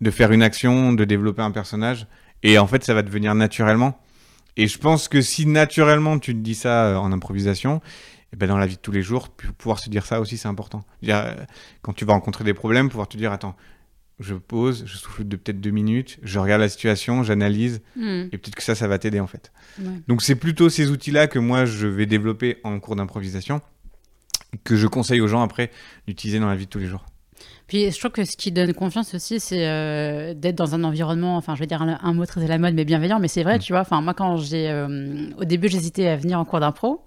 [0.02, 2.06] de faire une action, de développer un personnage,
[2.44, 4.00] et en fait ça va devenir naturellement.
[4.56, 7.82] Et je pense que si naturellement tu te dis ça euh, en improvisation,
[8.34, 10.48] et ben dans la vie de tous les jours, pouvoir se dire ça aussi, c'est
[10.48, 10.84] important.
[11.08, 11.36] Euh,
[11.84, 13.56] quand tu vas rencontrer des problèmes, pouvoir te dire, attends,
[14.20, 18.30] je pose, je souffle de peut-être deux minutes, je regarde la situation, j'analyse, hmm.
[18.32, 19.52] et peut-être que ça, ça va t'aider en fait.
[20.08, 23.62] Donc c'est plutôt ces outils-là que moi, je vais développer en cours d'improvisation,
[24.64, 25.70] que je conseille aux gens après
[26.08, 27.06] d'utiliser dans la vie de tous les jours.
[27.68, 31.38] Puis je trouve que ce qui donne confiance aussi, c'est euh, d'être dans un environnement,
[31.38, 33.58] enfin je vais dire un, mot très à la mode, mais bienveillant, mais c'est vrai,
[33.58, 33.62] hmm.
[33.62, 37.06] tu vois, enfin moi quand j'ai, euh, au début j'hésitais à venir en cours d'impro,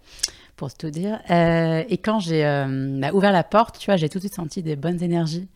[0.56, 1.20] pour tout dire.
[1.30, 4.34] Euh, et quand j'ai euh, bah, ouvert la porte, tu vois, j'ai tout de suite
[4.34, 5.48] senti des bonnes énergies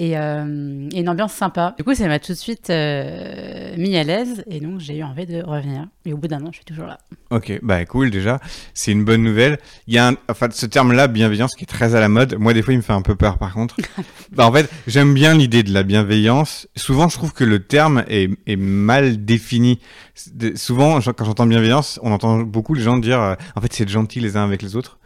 [0.00, 1.74] et, euh, et, une ambiance sympa.
[1.76, 5.02] Du coup, ça m'a tout de suite euh, mis à l'aise et donc j'ai eu
[5.02, 5.86] envie de revenir.
[6.06, 6.98] Et au bout d'un an, je suis toujours là.
[7.30, 8.40] Ok, bah cool déjà,
[8.72, 9.58] c'est une bonne nouvelle.
[9.86, 12.36] Il y a un, enfin, ce terme-là, bienveillance, qui est très à la mode.
[12.38, 13.76] Moi, des fois, il me fait un peu peur par contre.
[14.32, 16.66] bah, en fait, j'aime bien l'idée de la bienveillance.
[16.76, 19.80] Souvent, je trouve que le terme est, est mal défini.
[20.54, 24.20] souvent, quand j'entends bienveillance, on entend beaucoup les gens dire, euh, en fait, c'est gentil
[24.20, 24.99] les uns avec les autres.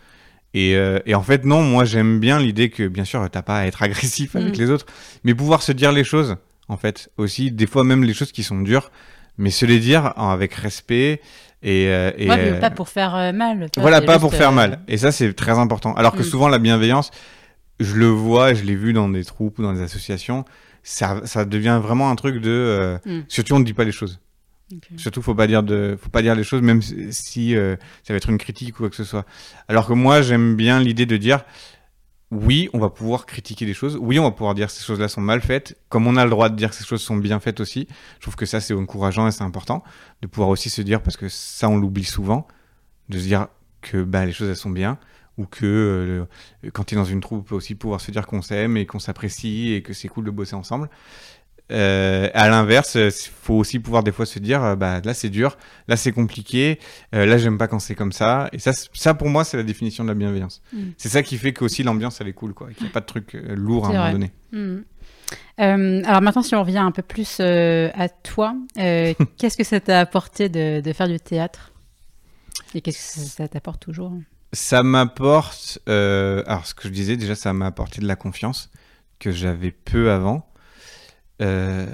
[0.54, 3.58] Et, euh, et, en fait, non, moi j'aime bien l'idée que, bien sûr, t'as pas
[3.58, 4.60] à être agressif avec mm.
[4.60, 4.86] les autres,
[5.24, 6.36] mais pouvoir se dire les choses,
[6.68, 8.90] en fait, aussi, des fois même les choses qui sont dures,
[9.36, 11.20] mais se les dire avec respect
[11.64, 13.68] et, euh, et ouais, pas pour faire euh, mal.
[13.78, 14.80] Voilà, pas pour faire mal.
[14.86, 15.94] Et ça, c'est très important.
[15.94, 16.24] Alors que mm.
[16.24, 17.10] souvent, la bienveillance,
[17.80, 20.44] je le vois, je l'ai vu dans des troupes ou dans des associations,
[20.82, 22.50] ça, ça devient vraiment un truc de.
[22.50, 23.20] euh, Mm.
[23.28, 24.20] Surtout, on ne dit pas les choses.
[24.96, 25.62] Surtout, faut pas dire
[25.98, 28.90] faut pas dire les choses, même si- euh, ça va être une critique ou quoi
[28.90, 29.24] que ce soit.
[29.68, 31.44] Alors que moi, j'aime bien l'idée de dire,
[32.30, 33.96] oui, on va pouvoir critiquer des choses.
[34.00, 35.76] Oui, on va pouvoir dire que ces choses-là sont mal faites.
[35.88, 37.86] Comme on a le droit de dire que ces choses sont bien faites aussi.
[38.16, 39.84] Je trouve que ça, c'est encourageant et c'est important
[40.22, 42.48] de pouvoir aussi se dire, parce que ça, on l'oublie souvent,
[43.08, 43.48] de se dire
[43.82, 44.98] que bah, les choses, elles sont bien.
[45.36, 45.66] Ou que
[46.64, 48.76] euh, quand tu es dans une troupe, on peut aussi pouvoir se dire qu'on s'aime
[48.76, 50.88] et qu'on s'apprécie et que c'est cool de bosser ensemble.
[51.72, 55.30] Euh, à l'inverse, il faut aussi pouvoir des fois se dire, euh, bah là c'est
[55.30, 55.56] dur,
[55.88, 56.78] là c'est compliqué,
[57.14, 58.50] euh, là j'aime pas quand c'est comme ça.
[58.52, 60.60] Et ça, ça pour moi c'est la définition de la bienveillance.
[60.72, 60.82] Mm.
[60.98, 63.06] C'est ça qui fait qu'aussi l'ambiance elle est cool, quoi, qu'il n'y a pas de
[63.06, 64.32] truc euh, lourd à un moment donné.
[65.60, 69.64] Euh, alors maintenant, si on revient un peu plus euh, à toi, euh, qu'est-ce que
[69.64, 71.72] ça t'a apporté de, de faire du théâtre?
[72.74, 74.12] Et qu'est-ce que ça, t'apporte toujours?
[74.52, 78.70] Ça m'apporte, euh, alors ce que je disais déjà, ça m'a apporté de la confiance
[79.18, 80.48] que j'avais peu avant.
[81.42, 81.86] Euh,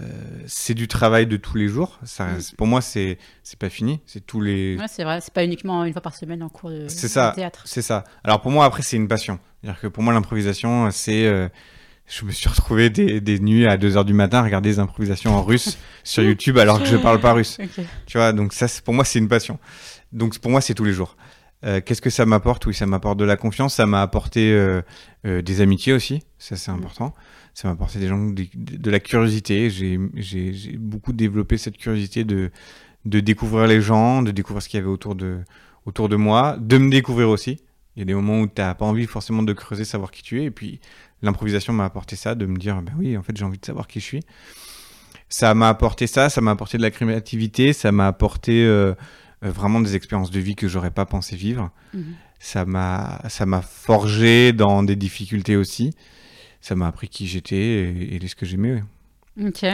[0.46, 1.98] c'est du travail de tous les jours.
[2.04, 4.00] Ça, Pour moi, c'est c'est pas fini.
[4.06, 6.70] C'est tous les, Ouais, c'est vrai, c'est pas uniquement une fois par semaine en cours
[6.70, 7.32] de, C'est de ça.
[7.34, 7.62] théâtre.
[7.64, 8.04] C'est ça.
[8.22, 9.38] Alors pour moi, après, c'est une passion.
[9.62, 11.24] C'est-à-dire que pour moi, l'improvisation, c'est.
[11.26, 11.48] euh,
[12.06, 15.32] je me suis retrouvé des, des nuits à 2h du matin à regarder des improvisations
[15.36, 17.56] en russe sur YouTube alors que je parle pas russe.
[18.06, 19.58] Tu vois, donc ça, c'est- pour moi, c'est une passion.
[20.12, 21.16] Donc pour moi, c'est tous les jours.
[21.64, 22.66] Euh, Qu'est-ce que ça m'apporte?
[22.66, 24.80] Oui, ça m'apporte de la confiance, ça m'a apporté euh,
[25.26, 26.74] euh, des amitiés aussi, ça c'est Mm.
[26.76, 27.14] important.
[27.52, 29.68] Ça m'a apporté des gens, de, la curiosité.
[29.70, 29.98] J'ai
[30.78, 32.50] beaucoup développé cette curiosité de,
[33.04, 35.40] de découvrir les gens, de découvrir ce qu'il y avait autour de,
[35.84, 37.58] autour de moi, de me découvrir aussi.
[37.96, 40.22] Il y a des moments où tu n'as pas envie forcément de creuser, savoir qui
[40.22, 40.44] tu es.
[40.44, 40.80] Et puis
[41.22, 43.88] l'improvisation m'a apporté ça, de me dire, bah oui, en fait, j'ai envie de savoir
[43.88, 44.20] qui je suis.
[45.28, 48.64] Ça m'a apporté ça, ça m'a apporté de la créativité, ça m'a apporté
[49.42, 51.70] vraiment des expériences de vie que j'aurais pas pensé vivre.
[51.94, 52.14] Mhm.
[52.38, 55.94] Ça m'a, ça m'a forgé dans des difficultés aussi.
[56.60, 58.72] Ça m'a appris qui j'étais et, et ce que j'aimais.
[58.74, 58.82] ouais.
[59.46, 59.64] Ok.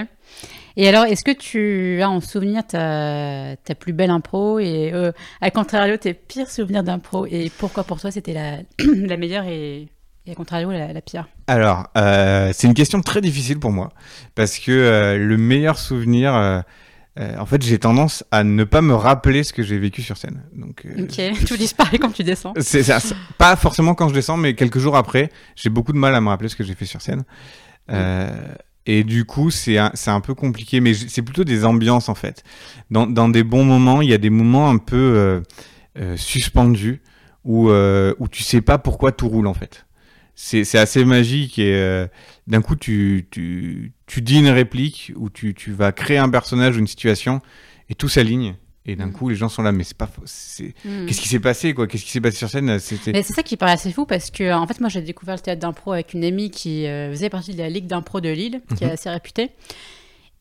[0.76, 5.12] Et alors, est-ce que tu as en souvenir ta, ta plus belle impro et, euh,
[5.40, 7.26] à contrario, tes pires souvenirs d'impro?
[7.26, 9.88] Et pourquoi pour toi c'était la, la meilleure et,
[10.26, 11.26] et à contrario la, la pire?
[11.46, 13.92] Alors, euh, c'est une question très difficile pour moi
[14.34, 16.60] parce que euh, le meilleur souvenir, euh,
[17.18, 20.16] euh, en fait, j'ai tendance à ne pas me rappeler ce que j'ai vécu sur
[20.16, 20.42] scène.
[20.54, 22.52] Donc, euh, Ok, tout disparaît quand tu descends.
[22.60, 25.98] C'est ça, c'est- pas forcément quand je descends, mais quelques jours après, j'ai beaucoup de
[25.98, 27.24] mal à me rappeler ce que j'ai fait sur scène.
[27.90, 28.28] Euh,
[28.84, 32.14] et du coup, c'est un, c'est un peu compliqué, mais c'est plutôt des ambiances en
[32.14, 32.42] fait.
[32.90, 35.42] Dans, dans des bons moments, il y a des moments un peu
[36.16, 37.00] suspendus
[37.44, 39.86] où, où tu sais pas pourquoi tout roule en fait.
[40.38, 42.06] C'est assez magique et euh,
[42.46, 46.76] d'un coup, tu, tu, tu dis une réplique ou tu, tu vas créer un personnage
[46.76, 47.40] ou une situation
[47.88, 48.54] et tout s'aligne.
[48.88, 49.12] Et d'un Mm.
[49.14, 50.08] coup, les gens sont là, mais c'est pas,
[50.84, 51.06] Hmm.
[51.06, 51.86] Qu'est-ce qui s'est passé, quoi?
[51.88, 52.78] Qu'est-ce qui s'est passé sur scène?
[52.78, 55.60] C'est ça qui paraît assez fou parce que, en fait, moi j'ai découvert le théâtre
[55.60, 58.84] d'impro avec une amie qui euh, faisait partie de la Ligue d'impro de Lille, qui
[58.84, 58.92] est Mhm.
[58.92, 59.50] assez réputée.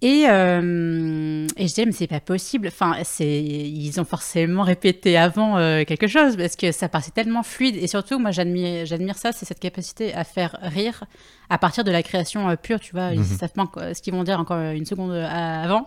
[0.02, 2.68] Et, euh, et je disais, mais c'est pas possible.
[2.68, 7.44] Enfin, c'est, ils ont forcément répété avant euh, quelque chose parce que ça paraissait tellement
[7.44, 7.76] fluide.
[7.78, 11.06] Et surtout, moi, j'admire, j'admire ça, c'est cette capacité à faire rire
[11.50, 12.80] à partir de la création euh, pure.
[12.80, 13.26] Tu vois, ils Mhm.
[13.26, 15.86] savent pas encore ce qu'ils vont dire encore une seconde avant.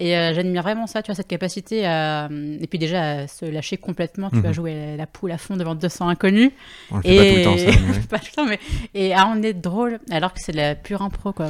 [0.00, 2.28] Et j'admire vraiment ça, tu vois, cette capacité à.
[2.60, 4.30] Et puis déjà, à se lâcher complètement.
[4.30, 4.42] Tu Mhm.
[4.42, 6.52] vas jouer la, la poule à fond devant 200 inconnus.
[6.92, 7.80] On le fait pas tout le temps, ça.
[7.88, 7.98] mais.
[8.08, 8.60] Pas tout le temps, mais.
[8.94, 11.48] Et à en être drôle, alors que c'est de la pure impro, quoi.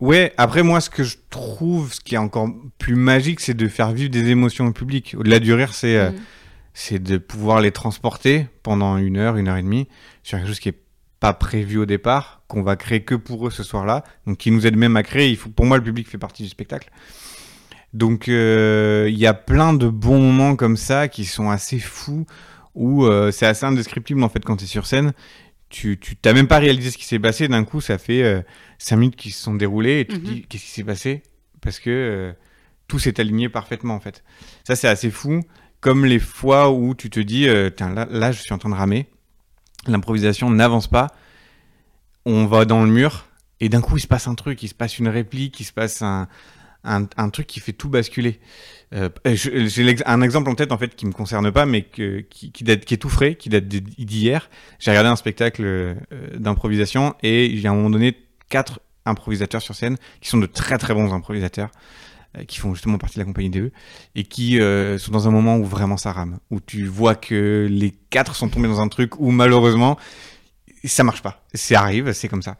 [0.00, 3.68] Ouais, après, moi, ce que je trouve, ce qui est encore plus magique, c'est de
[3.68, 5.14] faire vivre des émotions au public.
[5.18, 6.14] Au-delà du rire, c'est euh, Mm.
[6.72, 9.88] c'est de pouvoir les transporter pendant une heure, une heure et demie,
[10.22, 10.78] sur quelque chose qui est
[11.20, 14.66] pas prévu au départ, qu'on va créer que pour eux ce soir-là, donc qui nous
[14.66, 15.28] aide même à créer.
[15.28, 16.90] Il faut, pour moi, le public fait partie du spectacle.
[17.92, 22.24] Donc, euh, il y a plein de bons moments comme ça qui sont assez fous,
[22.74, 25.12] où euh, c'est assez indescriptible en fait quand tu es sur scène.
[25.68, 27.48] Tu tu t'as même pas réalisé ce qui s'est passé.
[27.48, 28.44] D'un coup, ça fait
[28.82, 30.34] cinq minutes qui se sont déroulées et tu te Mhm.
[30.34, 31.22] dis qu'est-ce qui s'est passé?
[31.60, 32.32] Parce que euh,
[32.88, 34.24] tout s'est aligné parfaitement en fait.
[34.66, 35.42] Ça, c'est assez fou.
[35.80, 38.70] Comme les fois où tu te dis, euh, Tiens, là, là, je suis en train
[38.70, 39.06] de ramer.
[39.86, 41.08] L'improvisation n'avance pas.
[42.26, 43.26] On va dans le mur
[43.60, 45.72] et d'un coup, il se passe un truc, il se passe une réplique, il se
[45.72, 46.28] passe un,
[46.84, 48.40] un, un truc qui fait tout basculer.
[48.94, 52.52] Euh, J'ai un exemple en tête en fait qui me concerne pas, mais que, qui,
[52.52, 54.50] qui, date, qui est tout frais, qui date d'hier.
[54.78, 55.94] J'ai regardé un spectacle euh,
[56.36, 58.16] d'improvisation et il y a à un moment donné
[58.50, 61.70] quatre improvisateurs sur scène qui sont de très très bons improvisateurs
[62.36, 63.72] euh, qui font justement partie de la compagnie DE
[64.14, 67.66] et qui euh, sont dans un moment où vraiment ça rame, où tu vois que
[67.68, 69.98] les quatre sont tombés dans un truc où malheureusement
[70.84, 71.44] ça marche pas.
[71.54, 72.56] C'est arrive, c'est comme ça.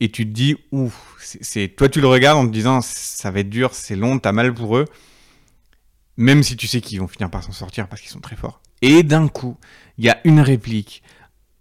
[0.00, 3.40] Et tu te dis, ouf, c'est toi tu le regardes en te disant ça va
[3.40, 4.86] être dur, c'est long, t'as mal pour eux,
[6.16, 8.62] même si tu sais qu'ils vont finir par s'en sortir parce qu'ils sont très forts.
[8.80, 9.58] Et d'un coup,
[9.98, 11.02] il y a une réplique,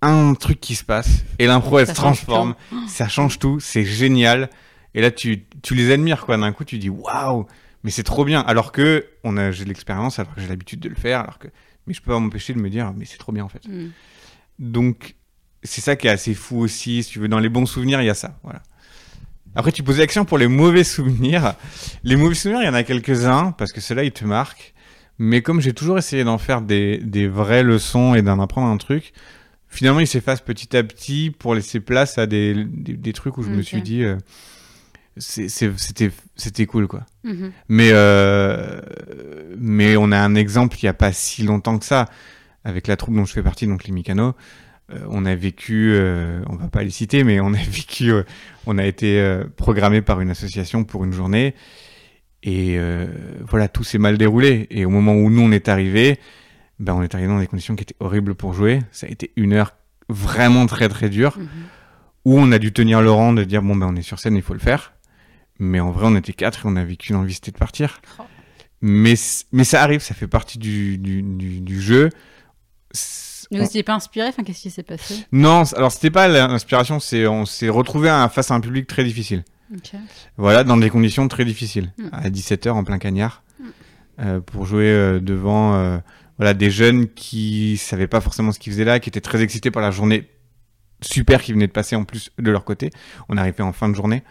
[0.01, 2.55] un truc qui se passe et l'impro elle Ça se transforme,
[2.87, 4.49] ça change tout, c'est génial.
[4.93, 6.37] Et là, tu, tu les admires, quoi.
[6.37, 7.45] D'un coup, tu dis waouh,
[7.83, 8.41] mais c'est trop bien.
[8.41, 11.39] Alors que on a, j'ai de l'expérience, alors que j'ai l'habitude de le faire, alors
[11.39, 11.47] que,
[11.85, 13.67] mais je peux pas m'empêcher de me dire, mais c'est trop bien en fait.
[13.67, 13.91] Mm.
[14.59, 15.15] Donc,
[15.63, 17.03] c'est ça qui est assez fou aussi.
[17.03, 18.39] Si tu veux, dans les bons souvenirs, il y a ça.
[18.43, 18.61] Voilà.
[19.55, 21.55] Après, tu posais l'action pour les mauvais souvenirs.
[22.03, 24.73] Les mauvais souvenirs, il y en a quelques-uns, parce que ceux-là, ils te marquent.
[25.19, 28.77] Mais comme j'ai toujours essayé d'en faire des, des vraies leçons et d'en apprendre un
[28.77, 29.13] truc,
[29.67, 33.43] finalement, ils s'effacent petit à petit pour laisser place à des, des, des trucs où
[33.43, 34.17] je me suis dit, euh,
[35.17, 37.05] c'était cool, quoi.
[37.23, 37.51] Mhm.
[37.69, 38.81] Mais, euh,
[39.57, 42.05] mais on a un exemple il n'y a pas si longtemps que ça,
[42.63, 44.35] avec la troupe dont je fais partie, donc les Mikano.
[44.93, 48.23] Euh, on a vécu, euh, on va pas les citer, mais on a vécu, euh,
[48.65, 51.55] on a été programmé par une association pour une journée.
[52.43, 52.79] Et
[53.47, 54.67] voilà, tout s'est mal déroulé.
[54.69, 56.17] Et au moment où nous, on est arrivés,
[56.79, 58.81] ben, on est arrivé dans des conditions qui étaient horribles pour jouer.
[58.91, 59.73] Ça a été une heure
[60.09, 61.47] vraiment très très dure Mhm.
[62.25, 64.35] où on a dû tenir le rang de dire bon ben on est sur scène,
[64.35, 64.93] il faut le faire.
[65.59, 67.99] Mais en vrai, on était quatre et on a vécu l'envie c'était de partir.
[68.19, 68.23] Oh.
[68.81, 69.15] Mais
[69.51, 72.09] mais ça arrive, ça fait partie du du, du, du jeu.
[73.51, 74.27] Mais on- vous n'étiez pas inspiré?
[74.27, 75.25] Enfin, qu'est-ce qui s'est passé?
[75.31, 79.03] Non, alors c'était pas l'inspiration, c'est on s'est retrouvé à- face à un public très
[79.03, 79.43] difficile.
[80.37, 82.07] Voilà, dans des conditions très difficiles, Mm.
[82.11, 83.63] à 17h en plein cagnard, Mm.
[84.19, 85.97] euh, pour jouer euh, devant euh,
[86.37, 89.71] voilà, des jeunes qui savaient pas forcément ce qu'ils faisaient là, qui étaient très excités
[89.71, 90.27] par la journée
[91.01, 92.89] super qui venait de passer en plus de leur côté.
[93.29, 94.23] On arrivait en fin de journée,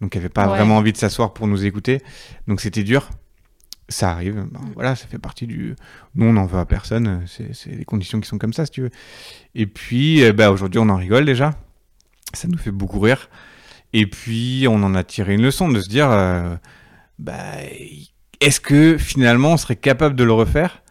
[0.00, 0.56] donc ils n'avaient pas Ouais.
[0.56, 2.02] vraiment envie de s'asseoir pour nous écouter,
[2.46, 3.08] donc c'était dur.
[3.90, 4.72] Ça arrive, ben, Mm.
[4.74, 5.74] voilà, ça fait partie du.
[6.14, 8.72] Nous, on n'en veut à personne, c'est c'est des conditions qui sont comme ça, si
[8.72, 8.90] tu veux.
[9.54, 11.54] Et puis, euh, bah, aujourd'hui, on en rigole déjà.
[12.34, 13.30] Ça nous fait beaucoup rire.
[13.94, 16.54] Et puis, on en a tiré une leçon de se dire, euh,
[17.18, 17.34] bah,
[18.40, 20.82] est-ce que finalement, on serait capable de le refaire?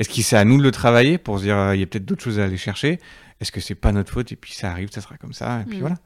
[0.00, 1.86] Est-ce qu'il c'est à nous de le travailler pour se dire, euh, il y a
[1.86, 2.98] peut-être d'autres choses à aller chercher?
[3.40, 4.32] Est-ce que c'est pas notre faute?
[4.32, 5.60] Et puis, ça arrive, ça sera comme ça.
[5.60, 5.80] Et puis Mm.
[5.80, 5.96] voilà.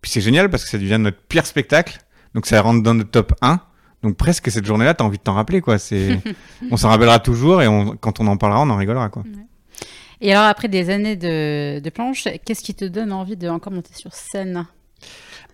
[0.00, 1.98] Puis c'est génial parce que ça devient notre pire spectacle.
[2.34, 3.60] Donc, ça rentre dans notre top 1.
[4.02, 5.78] Donc, presque cette journée-là, t'as envie de t'en rappeler, quoi.
[5.78, 6.18] C'est,
[6.70, 9.22] on s'en rappellera toujours et on- quand on en parlera, on en rigolera, quoi.
[10.20, 13.72] Et alors, après des années de, de planche, qu'est-ce qui te donne envie de encore
[13.72, 14.66] monter sur scène?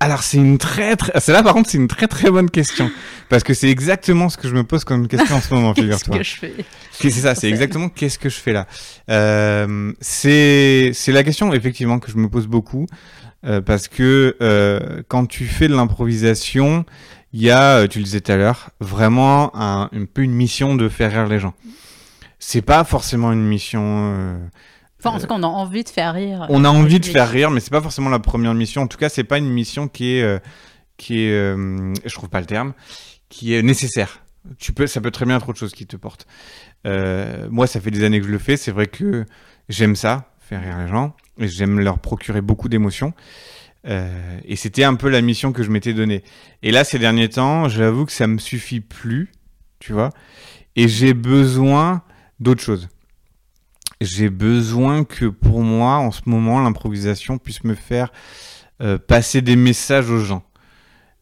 [0.03, 2.91] Alors c'est une très très celle-là par contre c'est une très très bonne question
[3.29, 5.85] parce que c'est exactement ce que je me pose comme question en ce moment Qu'est-ce
[5.85, 6.17] figure-toi.
[6.19, 6.55] que je fais?
[6.91, 8.67] C'est ça, c'est exactement qu'est-ce que je fais là.
[9.11, 12.87] Euh, c'est c'est la question effectivement que je me pose beaucoup
[13.45, 16.85] euh, parce que euh, quand tu fais de l'improvisation,
[17.33, 20.33] il y a, euh, tu le disais tout à l'heure, vraiment un, un peu une
[20.33, 21.55] mission de faire rire les gens.
[22.39, 24.41] C'est pas forcément une mission.
[25.03, 26.47] Enfin, en tout cas, on a envie de faire rire.
[26.51, 28.83] on a envie de faire rire, mais c'est pas forcément la première mission.
[28.83, 30.39] En tout cas, c'est pas une mission qui est, euh,
[30.97, 32.75] qui est, euh, je trouve pas le terme,
[33.29, 34.23] qui est nécessaire.
[34.59, 36.27] Tu peux, ça peut très bien être autre chose qui te porte.
[36.87, 38.57] Euh, moi, ça fait des années que je le fais.
[38.57, 39.25] C'est vrai que
[39.69, 43.15] j'aime ça, faire rire les gens, et j'aime leur procurer beaucoup d'émotions.
[43.87, 46.23] Euh, et c'était un peu la mission que je m'étais donnée.
[46.63, 49.33] Et là, ces derniers temps, j'avoue que ça me suffit plus,
[49.79, 50.11] tu vois.
[50.77, 52.03] Et j'ai besoin
[52.41, 52.89] d'autre chose.
[54.01, 58.13] J'ai besoin que pour moi, en ce moment, l'improvisation puisse me faire
[58.81, 60.43] euh, passer des messages aux gens.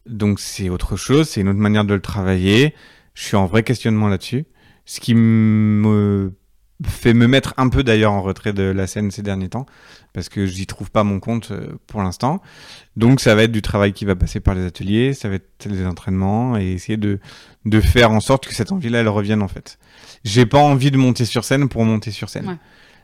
[0.05, 2.73] Donc c'est autre chose, c'est une autre manière de le travailler.
[3.13, 4.45] Je suis en vrai questionnement là-dessus.
[4.85, 6.31] Ce qui me
[6.85, 9.65] fait me mettre un peu d'ailleurs en retrait de la scène ces derniers temps,
[10.13, 12.41] parce que j'y trouve pas mon compte euh, pour l'instant.
[12.95, 15.67] Donc ça va être du travail qui va passer par les ateliers, ça va être
[15.67, 17.19] des entraînements et essayer de,
[17.65, 19.77] de faire en sorte que cette envie-là, elle revienne en fait.
[20.23, 22.47] J'ai pas envie de monter sur scène pour monter sur scène.
[22.47, 22.55] Ouais.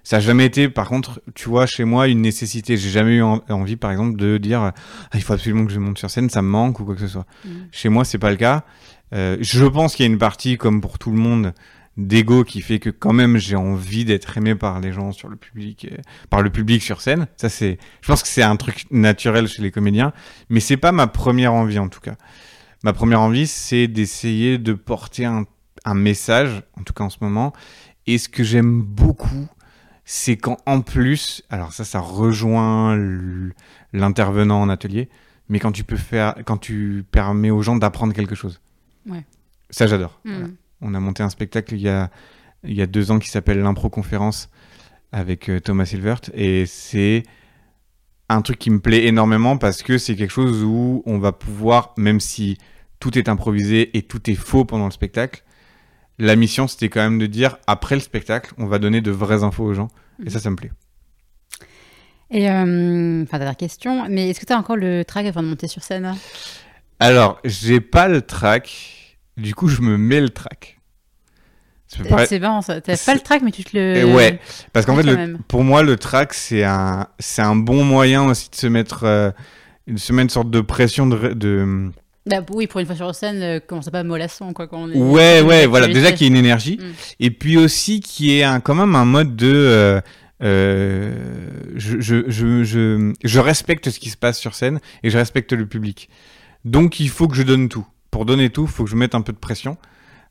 [0.04, 2.78] Ça a jamais été, par contre, tu vois, chez moi, une nécessité.
[2.78, 4.73] J'ai jamais eu en- envie, par exemple, de dire, ah,
[5.15, 7.08] il faut absolument que je monte sur scène, ça me manque ou quoi que ce
[7.08, 7.25] soit.
[7.43, 7.51] Mhm.
[7.71, 8.63] Chez moi, c'est pas le cas.
[9.13, 11.54] Euh, je pense qu'il y a une partie, comme pour tout le monde,
[11.97, 15.38] d'ego qui fait que quand même j'ai envie d'être aimé par les gens sur le
[15.38, 15.95] public, euh,
[16.30, 17.25] par le public sur scène.
[17.38, 20.12] Ça c'est, je pense que c'est un truc naturel chez les comédiens,
[20.49, 22.15] mais c'est pas ma première envie en tout cas.
[22.84, 25.45] Ma première envie, c'est d'essayer de porter un,
[25.86, 27.54] un message, en tout cas en ce moment.
[28.08, 29.48] Et ce que j'aime beaucoup,
[30.04, 32.98] c'est quand en plus, alors ça, ça rejoint
[33.93, 35.10] l'intervenant en atelier,
[35.50, 38.60] mais quand tu peux faire, quand tu permets aux gens d'apprendre quelque chose.
[39.08, 39.24] Ouais.
[39.69, 40.19] Ça, j'adore.
[40.26, 40.48] Voilà.
[40.82, 42.12] On a monté un spectacle il y a,
[42.63, 44.50] il y a deux ans qui s'appelle l'impro conférence
[45.12, 47.24] avec euh, Thomas Silvert et c'est
[48.28, 51.93] un truc qui me plaît énormément parce que c'est quelque chose où on va pouvoir,
[51.98, 52.58] même si
[53.00, 55.44] tout est improvisé et tout est faux pendant le spectacle,
[56.17, 59.43] la mission c'était quand même de dire après le spectacle, on va donner de vraies
[59.43, 59.89] infos aux gens
[60.25, 60.71] et ça, ça me plaît.
[62.32, 65.47] Et, euh, enfin, dernière question, mais est-ce que tu as encore le track avant de
[65.47, 66.15] monter sur scène
[66.99, 70.80] Alors, j'ai pas le track, du coup, je me mets le track.
[71.88, 72.82] C'est marrant ça.
[72.82, 73.97] T'as pas le track, mais tu te le.
[73.97, 74.39] Eh ouais,
[74.73, 78.56] parce qu'en fait, le- pour moi, le track, c'est un, un bon moyen aussi de
[78.56, 79.32] se mettre, euh,
[79.88, 81.91] de se mettre une sorte de pression de, de,
[82.25, 84.67] Bah, oui, pour une fois sur scène, euh, commence pas mollasson, quoi.
[84.67, 85.88] Quand on est Ouais, ouais, voilà.
[85.88, 86.79] Déjà qu'il y ait une énergie.
[86.81, 86.85] Mm.
[87.19, 89.53] Et puis aussi qu'il y ait un, quand même un mode de.
[89.53, 90.01] euh,
[90.43, 91.13] euh,
[91.75, 95.53] je, je, je, je, je respecte ce qui se passe sur scène et je respecte
[95.53, 96.09] le public.
[96.65, 97.85] Donc il faut que je donne tout.
[98.11, 99.77] Pour donner tout, il faut que je mette un peu de pression.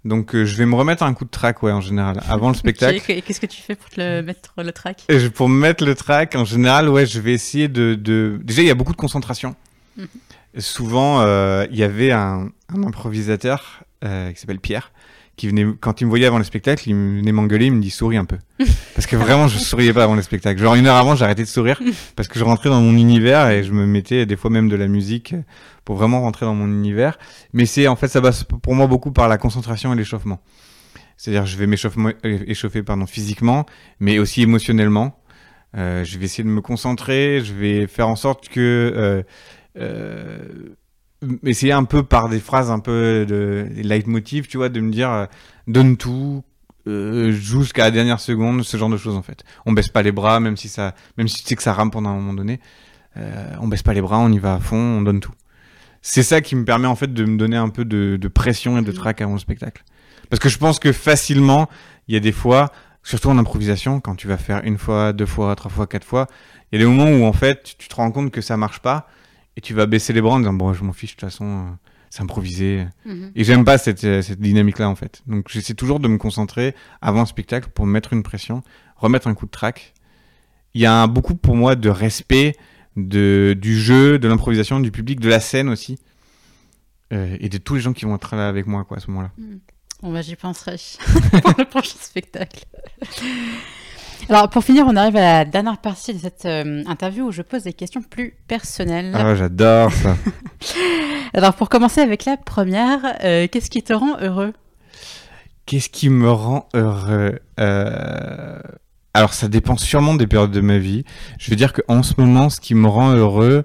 [0.04, 2.54] Donc euh, je vais me remettre un coup de track, ouais, en général, avant le
[2.64, 2.98] spectacle.
[2.98, 5.84] Ok, Qu'est-ce que tu fais pour te le mettre le track Et pour me mettre
[5.84, 7.94] le track, en général, ouais, je vais essayer de.
[7.94, 8.38] de...
[8.42, 9.54] Déjà, il y a beaucoup de concentration.
[9.96, 10.06] Mhm.
[10.58, 14.92] Souvent, euh, il y avait un, un improvisateur euh, qui s'appelle Pierre,
[15.36, 17.90] qui venait, quand il me voyait avant le spectacle, il venait m'engueuler, il me dit
[17.90, 18.38] souris un peu.
[18.94, 20.60] Parce que vraiment, je souriais pas avant le spectacle.
[20.60, 21.80] Genre une heure avant, arrêté de sourire
[22.16, 24.76] parce que je rentrais dans mon univers et je me mettais des fois même de
[24.76, 25.34] la musique
[25.84, 27.18] pour vraiment rentrer dans mon univers.
[27.52, 30.40] Mais c'est en fait, ça passe pour moi beaucoup par la concentration et l'échauffement.
[31.16, 33.66] C'est-à-dire, je vais m'échauffer échauffer, pardon, physiquement,
[33.98, 35.20] mais aussi émotionnellement.
[35.76, 39.22] Euh, je vais essayer de me concentrer, je vais faire en sorte que euh,
[39.78, 40.38] euh,
[41.44, 44.92] essayer un peu par des phrases un peu de des leitmotiv, tu vois, de me
[44.92, 45.26] dire euh,
[45.66, 46.44] donne tout,
[46.86, 49.44] euh, jusqu'à la dernière seconde, ce genre de choses en fait.
[49.66, 51.90] On baisse pas les bras, même si ça, même si tu sais que ça rame
[51.90, 52.60] pendant un moment donné,
[53.16, 55.32] euh, on baisse pas les bras, on y va à fond, on donne tout.
[56.02, 58.76] C'est ça qui me permet en fait de me donner un peu de, de pression
[58.76, 58.96] et de Mhm.
[58.96, 59.82] trac avant le spectacle.
[60.28, 61.68] Parce que je pense que facilement,
[62.08, 65.26] il y a des fois, surtout en improvisation, quand tu vas faire une fois, deux
[65.26, 66.26] fois, trois fois, quatre fois,
[66.70, 68.80] il y a des moments où en fait tu te rends compte que ça marche
[68.80, 69.06] pas
[69.56, 71.44] et tu vas baisser les bras en disant bon je m'en fiche de toute façon
[71.44, 71.70] euh,
[72.10, 72.86] c'est improvisé.
[73.06, 73.32] Mhm.
[73.34, 75.22] et j'aime pas cette, euh, cette dynamique là en fait.
[75.26, 78.62] Donc j'essaie toujours de me concentrer avant un spectacle pour mettre une pression
[78.96, 79.94] remettre un coup de track
[80.74, 82.56] il y a un- beaucoup pour moi de respect
[82.96, 85.98] de, du jeu de l'improvisation du public de la scène aussi
[87.12, 89.08] euh, et de tous les gens qui vont être là avec moi quoi à ce
[89.10, 89.30] moment là
[90.02, 90.76] Bon, bah, j'y penserai
[91.42, 92.66] pour le prochain spectacle.
[94.28, 97.42] Alors, pour finir, on arrive à la dernière partie de cette euh, interview où je
[97.42, 99.12] pose des questions plus personnelles.
[99.14, 100.16] ah j'adore ça
[101.34, 104.52] Alors, pour commencer avec la première, euh, qu'est-ce qui te rend heureux?
[105.66, 107.38] Qu'est-ce qui me rend heureux?
[107.60, 108.60] Euh,
[109.12, 111.04] Alors, ça dépend sûrement des périodes de ma vie.
[111.38, 113.64] Je veux dire qu'en ce moment, ce qui me rend heureux,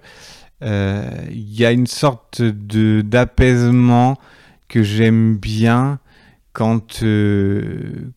[0.62, 4.18] il y a une sorte de d'apaisement
[4.68, 6.00] que j'aime bien
[6.54, 8.12] quand euh,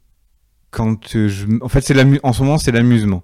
[0.73, 3.23] quand je en fait c'est l'amu- en ce moment c'est l'amusement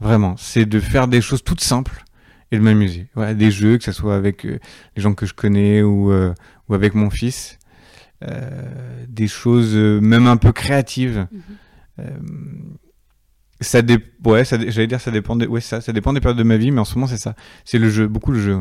[0.00, 2.04] vraiment c'est de faire des choses toutes simples
[2.50, 4.58] et de m'amuser voilà des jeux que ce soit avec euh,
[4.96, 6.34] les gens que je connais ou euh,
[6.68, 7.58] ou avec mon fils
[8.24, 11.26] euh, des choses euh, même un peu créatives.
[11.98, 12.04] Euh,
[13.60, 13.98] ça dé...
[14.24, 15.46] ouais, ça dé- j'allais dire ça dépend des...
[15.46, 17.34] ouais ça, ça dépend des périodes de ma vie, mais en ce moment c'est ça,
[17.64, 18.58] c'est le jeu, beaucoup le jeu.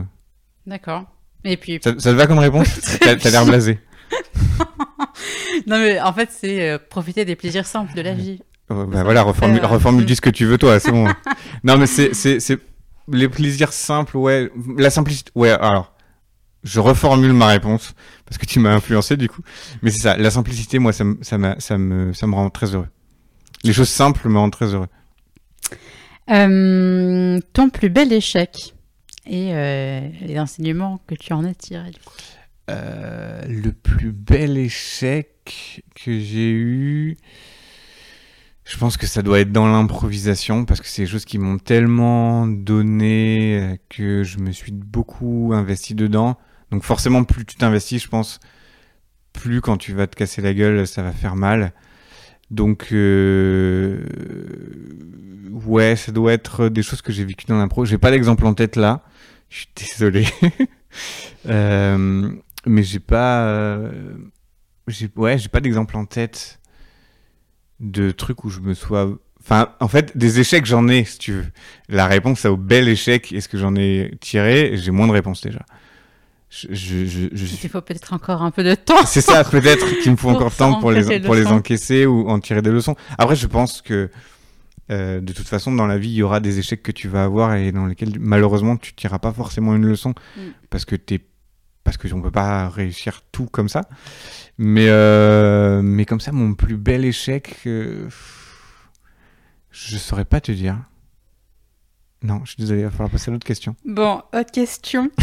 [0.68, 1.06] D'accord.
[1.44, 2.98] Et puis, Ça, ça te va comme réponse?
[3.02, 3.80] T'as t'as l'air blasé.
[5.68, 8.40] non mais en fait, c'est euh, profiter des plaisirs simples de la vie.
[8.70, 11.08] Ouais, bah voilà, reformule, Euh, reformule dis ce que tu veux toi, c'est bon.
[11.64, 12.60] non mais c'est
[13.12, 15.32] les plaisirs simples, ouais, la simplicité.
[15.36, 15.94] Ouais, alors
[16.64, 17.94] je reformule ma réponse
[18.26, 19.42] parce que tu m'as influencé du coup.
[19.82, 22.74] Mais c'est ça, la simplicité, moi ça me ça ça me ça me rend très
[22.76, 22.88] heureux.
[23.64, 24.88] Les choses simples me rendent très heureux.
[26.30, 28.74] Euh, ton plus bel échec
[29.26, 32.14] et euh, les enseignements que tu en as tirés du coup.
[32.72, 37.18] Euh, le plus bel échec que j'ai eu,
[38.64, 41.58] je pense que ça doit être dans l'improvisation parce que c'est des choses qui m'ont
[41.58, 46.38] tellement donné que je me suis beaucoup investi dedans.
[46.72, 48.40] Donc forcément, plus tu t'investis, je pense,
[49.34, 51.74] plus quand tu vas te casser la gueule, ça va faire mal.
[52.52, 54.04] Donc, euh,
[55.66, 57.86] ouais, ça doit être des choses que j'ai vécues dans l'impro.
[57.86, 59.04] J'ai pas d'exemple en tête là.
[59.50, 60.28] Je suis désolé.
[61.48, 62.34] Euh,
[62.66, 63.92] mais j'ai pas, euh,
[64.88, 66.60] j'ai, ouais, j'ai pas d'exemple en tête
[67.80, 71.32] de trucs où je me sois, enfin, en fait, des échecs j'en ai, si tu
[71.34, 71.46] veux.
[71.90, 74.74] La réponse au bel échec, est-ce que j'en ai tiré?
[74.76, 75.66] J'ai moins de réponses déjà.
[76.50, 79.06] Je, je, je, je suis Il faut peut-être encore un peu de temps.
[79.06, 82.40] c'est ça, peut-être qu'il me faut encore temps pour les, pour les encaisser ou en
[82.40, 82.96] tirer des leçons.
[83.18, 84.10] Après, je pense que
[84.92, 87.24] euh, de toute façon, dans la vie, il y aura des échecs que tu vas
[87.24, 90.42] avoir et dans lesquels, malheureusement, tu tireras pas forcément une leçon Mm.
[90.70, 91.22] parce que t'es
[91.92, 93.82] parce que on peut pas réussir tout comme ça.
[94.58, 98.08] Mais euh, mais comme ça, mon plus bel échec, euh,
[99.72, 100.78] je saurais pas te dire.
[102.24, 103.76] Non, je suis désolé, il va falloir passer à l'autre question.
[103.86, 105.10] Bon, autre question.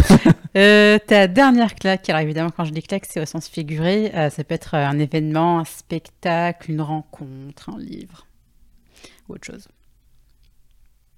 [0.57, 4.43] Euh, ta dernière claque, alors évidemment quand je dis claque c'est au sens figuré, ça
[4.43, 8.27] peut être un événement, un spectacle, une rencontre, un livre
[9.29, 9.69] ou autre chose.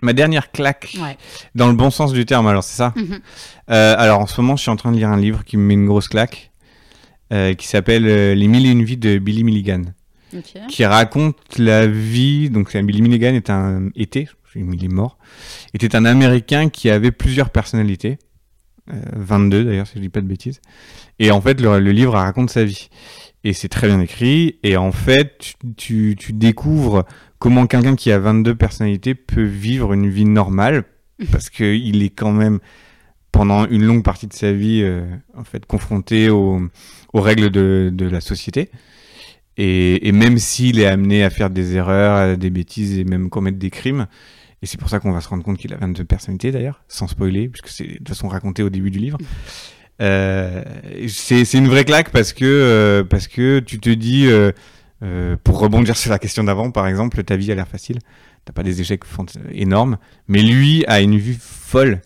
[0.02, 1.16] Ma dernière claque, Ouais.
[1.54, 2.92] dans le bon sens du terme, alors c'est ça?
[2.96, 3.20] Mhm.
[3.70, 5.62] Euh, alors en ce moment, je suis en train de lire un livre qui me
[5.62, 6.50] met une grosse claque,
[7.32, 9.82] euh, qui s'appelle euh, Les mille et une vies de Billy Milligan,
[10.68, 12.50] qui raconte la vie.
[12.50, 15.18] Donc Billy Milligan est un était, il est mort,
[15.74, 18.18] était un Américain qui avait plusieurs personnalités.
[19.14, 20.60] 22 d'ailleurs, si je dis pas de bêtises.
[21.20, 22.88] Et en fait, le, le livre raconte sa vie.
[23.44, 24.58] Et c'est très bien écrit.
[24.64, 27.04] Et en fait, tu, tu, tu découvres
[27.40, 30.84] comment quelqu'un qui a 22 personnalités peut vivre une vie normale.
[31.32, 32.60] Parce qu'il est quand même,
[33.32, 35.04] pendant une longue partie de sa vie, euh,
[35.36, 36.60] en fait, confronté aux,
[37.12, 38.70] aux règles de, de la société.
[39.56, 43.28] Et, et même s'il est amené à faire des erreurs, à des bêtises et même
[43.28, 44.06] commettre des crimes,
[44.62, 47.08] et c'est pour ça qu'on va se rendre compte qu'il a 22 personnalités d'ailleurs, sans
[47.08, 49.18] spoiler, puisque c'est de toute façon raconté au début du livre.
[50.02, 50.62] Euh,
[51.08, 54.52] c'est une vraie claque parce que, euh, parce que tu te dis, euh,
[55.02, 57.98] euh, pour rebondir sur la question d'avant, par exemple, ta vie a l'air facile,
[58.44, 59.02] t'as pas des échecs
[59.52, 59.98] énormes,
[60.28, 62.00] mais lui a une vie folle.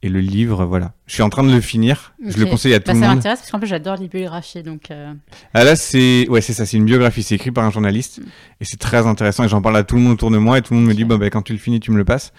[0.00, 0.92] Et le livre, voilà.
[1.06, 2.14] Je suis en train de le finir.
[2.24, 3.16] Je le conseille à tout Bah, le ça monde.
[3.16, 4.92] m'intéresse parce qu'en plus j'adore les biographies donc.
[4.92, 5.12] euh,
[5.54, 8.20] Ah là, c'est ouais, c'est ça, c'est une biographie, c'est écrit par un journaliste
[8.60, 10.62] et c'est très intéressant et j'en parle à tout le monde autour de moi et
[10.62, 12.32] tout le monde me dit bon bah quand tu le finis, tu me le passes.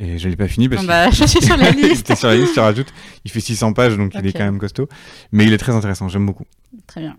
[0.00, 2.12] Et je l'ai pas fini parce bon, bah, je suis sur la que liste.
[2.16, 2.92] sur la liste, je te rajoute.
[3.24, 4.88] Il fait 600 pages donc il est quand même costaud,
[5.30, 6.46] mais il est très intéressant, j'aime beaucoup.
[6.88, 7.16] Très bien.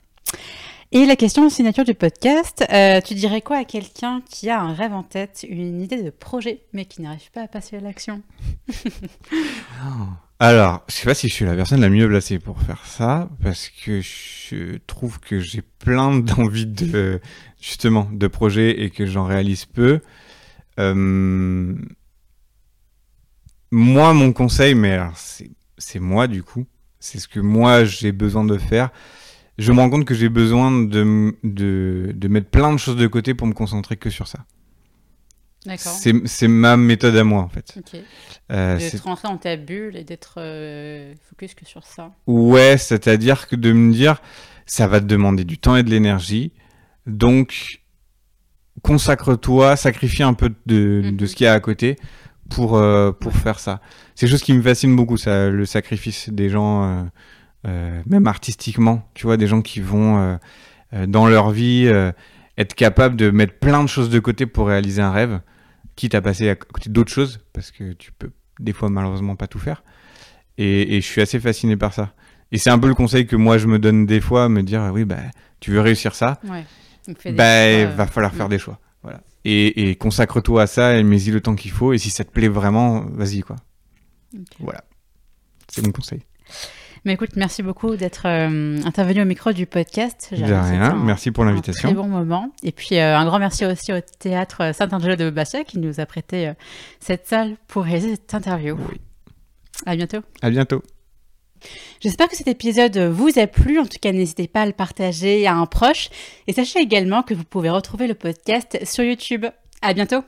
[0.92, 4.74] Et la question signature du podcast, euh, tu dirais quoi à quelqu'un qui a un
[4.74, 8.24] rêve en tête, une idée de projet, mais qui n'arrive pas à passer à l'action?
[10.40, 13.30] Alors, je sais pas si je suis la personne la mieux placée pour faire ça
[13.44, 17.22] parce que je trouve que j'ai plein d'envies de
[17.62, 20.00] justement de projets et que j'en réalise peu.
[20.80, 21.76] Euh,
[23.72, 25.00] Moi, mon conseil, mais
[25.78, 26.66] c'est moi du coup,
[27.00, 28.90] c'est ce que moi j'ai besoin de faire.
[29.60, 33.06] Je me rends compte que j'ai besoin de, de, de mettre plein de choses de
[33.08, 34.40] côté pour me concentrer que sur ça.
[35.66, 35.92] D'accord.
[36.26, 37.74] C'est ma méthode à moi en fait.
[37.78, 38.02] Ok.
[38.52, 42.14] Euh, De rentrer dans ta bulle et d'être euh, focus que sur ça.
[42.26, 44.22] Ouais, c'est-à-dire que de me dire,
[44.66, 46.54] ça va te demander du temps et de l'énergie,
[47.06, 47.82] donc
[48.82, 51.28] consacre-toi, sacrifie un peu de, de Mhm.
[51.28, 51.98] ce qu'il y a à côté
[52.50, 53.82] pour, euh, pour faire ça.
[54.16, 57.04] C'est chose qui me fascine beaucoup, ça, le sacrifice des gens, euh,
[57.66, 60.38] même artistiquement, tu vois, des gens qui vont euh,
[60.94, 62.12] euh, dans leur vie euh,
[62.58, 65.42] être capables de mettre plein de choses de côté pour réaliser un rêve,
[65.96, 69.48] quitte à passer à côté d'autres choses, parce que tu peux des fois malheureusement pas
[69.48, 69.84] tout faire.
[70.58, 72.14] Et, et je suis assez fasciné par ça.
[72.52, 74.90] Et c'est un peu le conseil que moi je me donne des fois, me dire
[74.94, 75.20] oui bah
[75.60, 76.66] tu veux réussir ça, Ouais.
[77.08, 78.52] Des bah choix, va euh, falloir faire mm.
[78.52, 78.80] des choix.
[79.04, 79.22] Voilà.
[79.46, 81.94] Et, et consacre-toi à ça et mets-y le temps qu'il faut.
[81.94, 83.56] Et si ça te plaît vraiment, vas-y quoi.
[84.60, 84.84] Voilà.
[85.70, 86.22] C'est mon conseil.
[87.06, 90.30] Mais écoute, merci beaucoup d'être euh, intervenu au micro du podcast.
[90.32, 90.62] De rien.
[90.82, 91.90] un- Merci pour Un l'invitation.
[91.90, 92.52] très bon moment.
[92.64, 96.06] Et puis euh, un grand merci aussi au théâtre Saint-Angelo de Bastia qui nous a
[96.06, 96.54] prêté euh,
[97.00, 98.76] cette salle pour réaliser cette interview.
[98.90, 98.98] Oui.
[99.86, 100.20] À bientôt.
[100.42, 100.84] À bientôt.
[102.02, 103.80] J'espère que cet épisode vous a plu.
[103.80, 106.10] En tout cas, n'hésitez pas à le partager à un proche.
[106.48, 109.46] Et sachez également que vous pouvez retrouver le podcast sur YouTube.
[109.82, 110.22] À bientôt.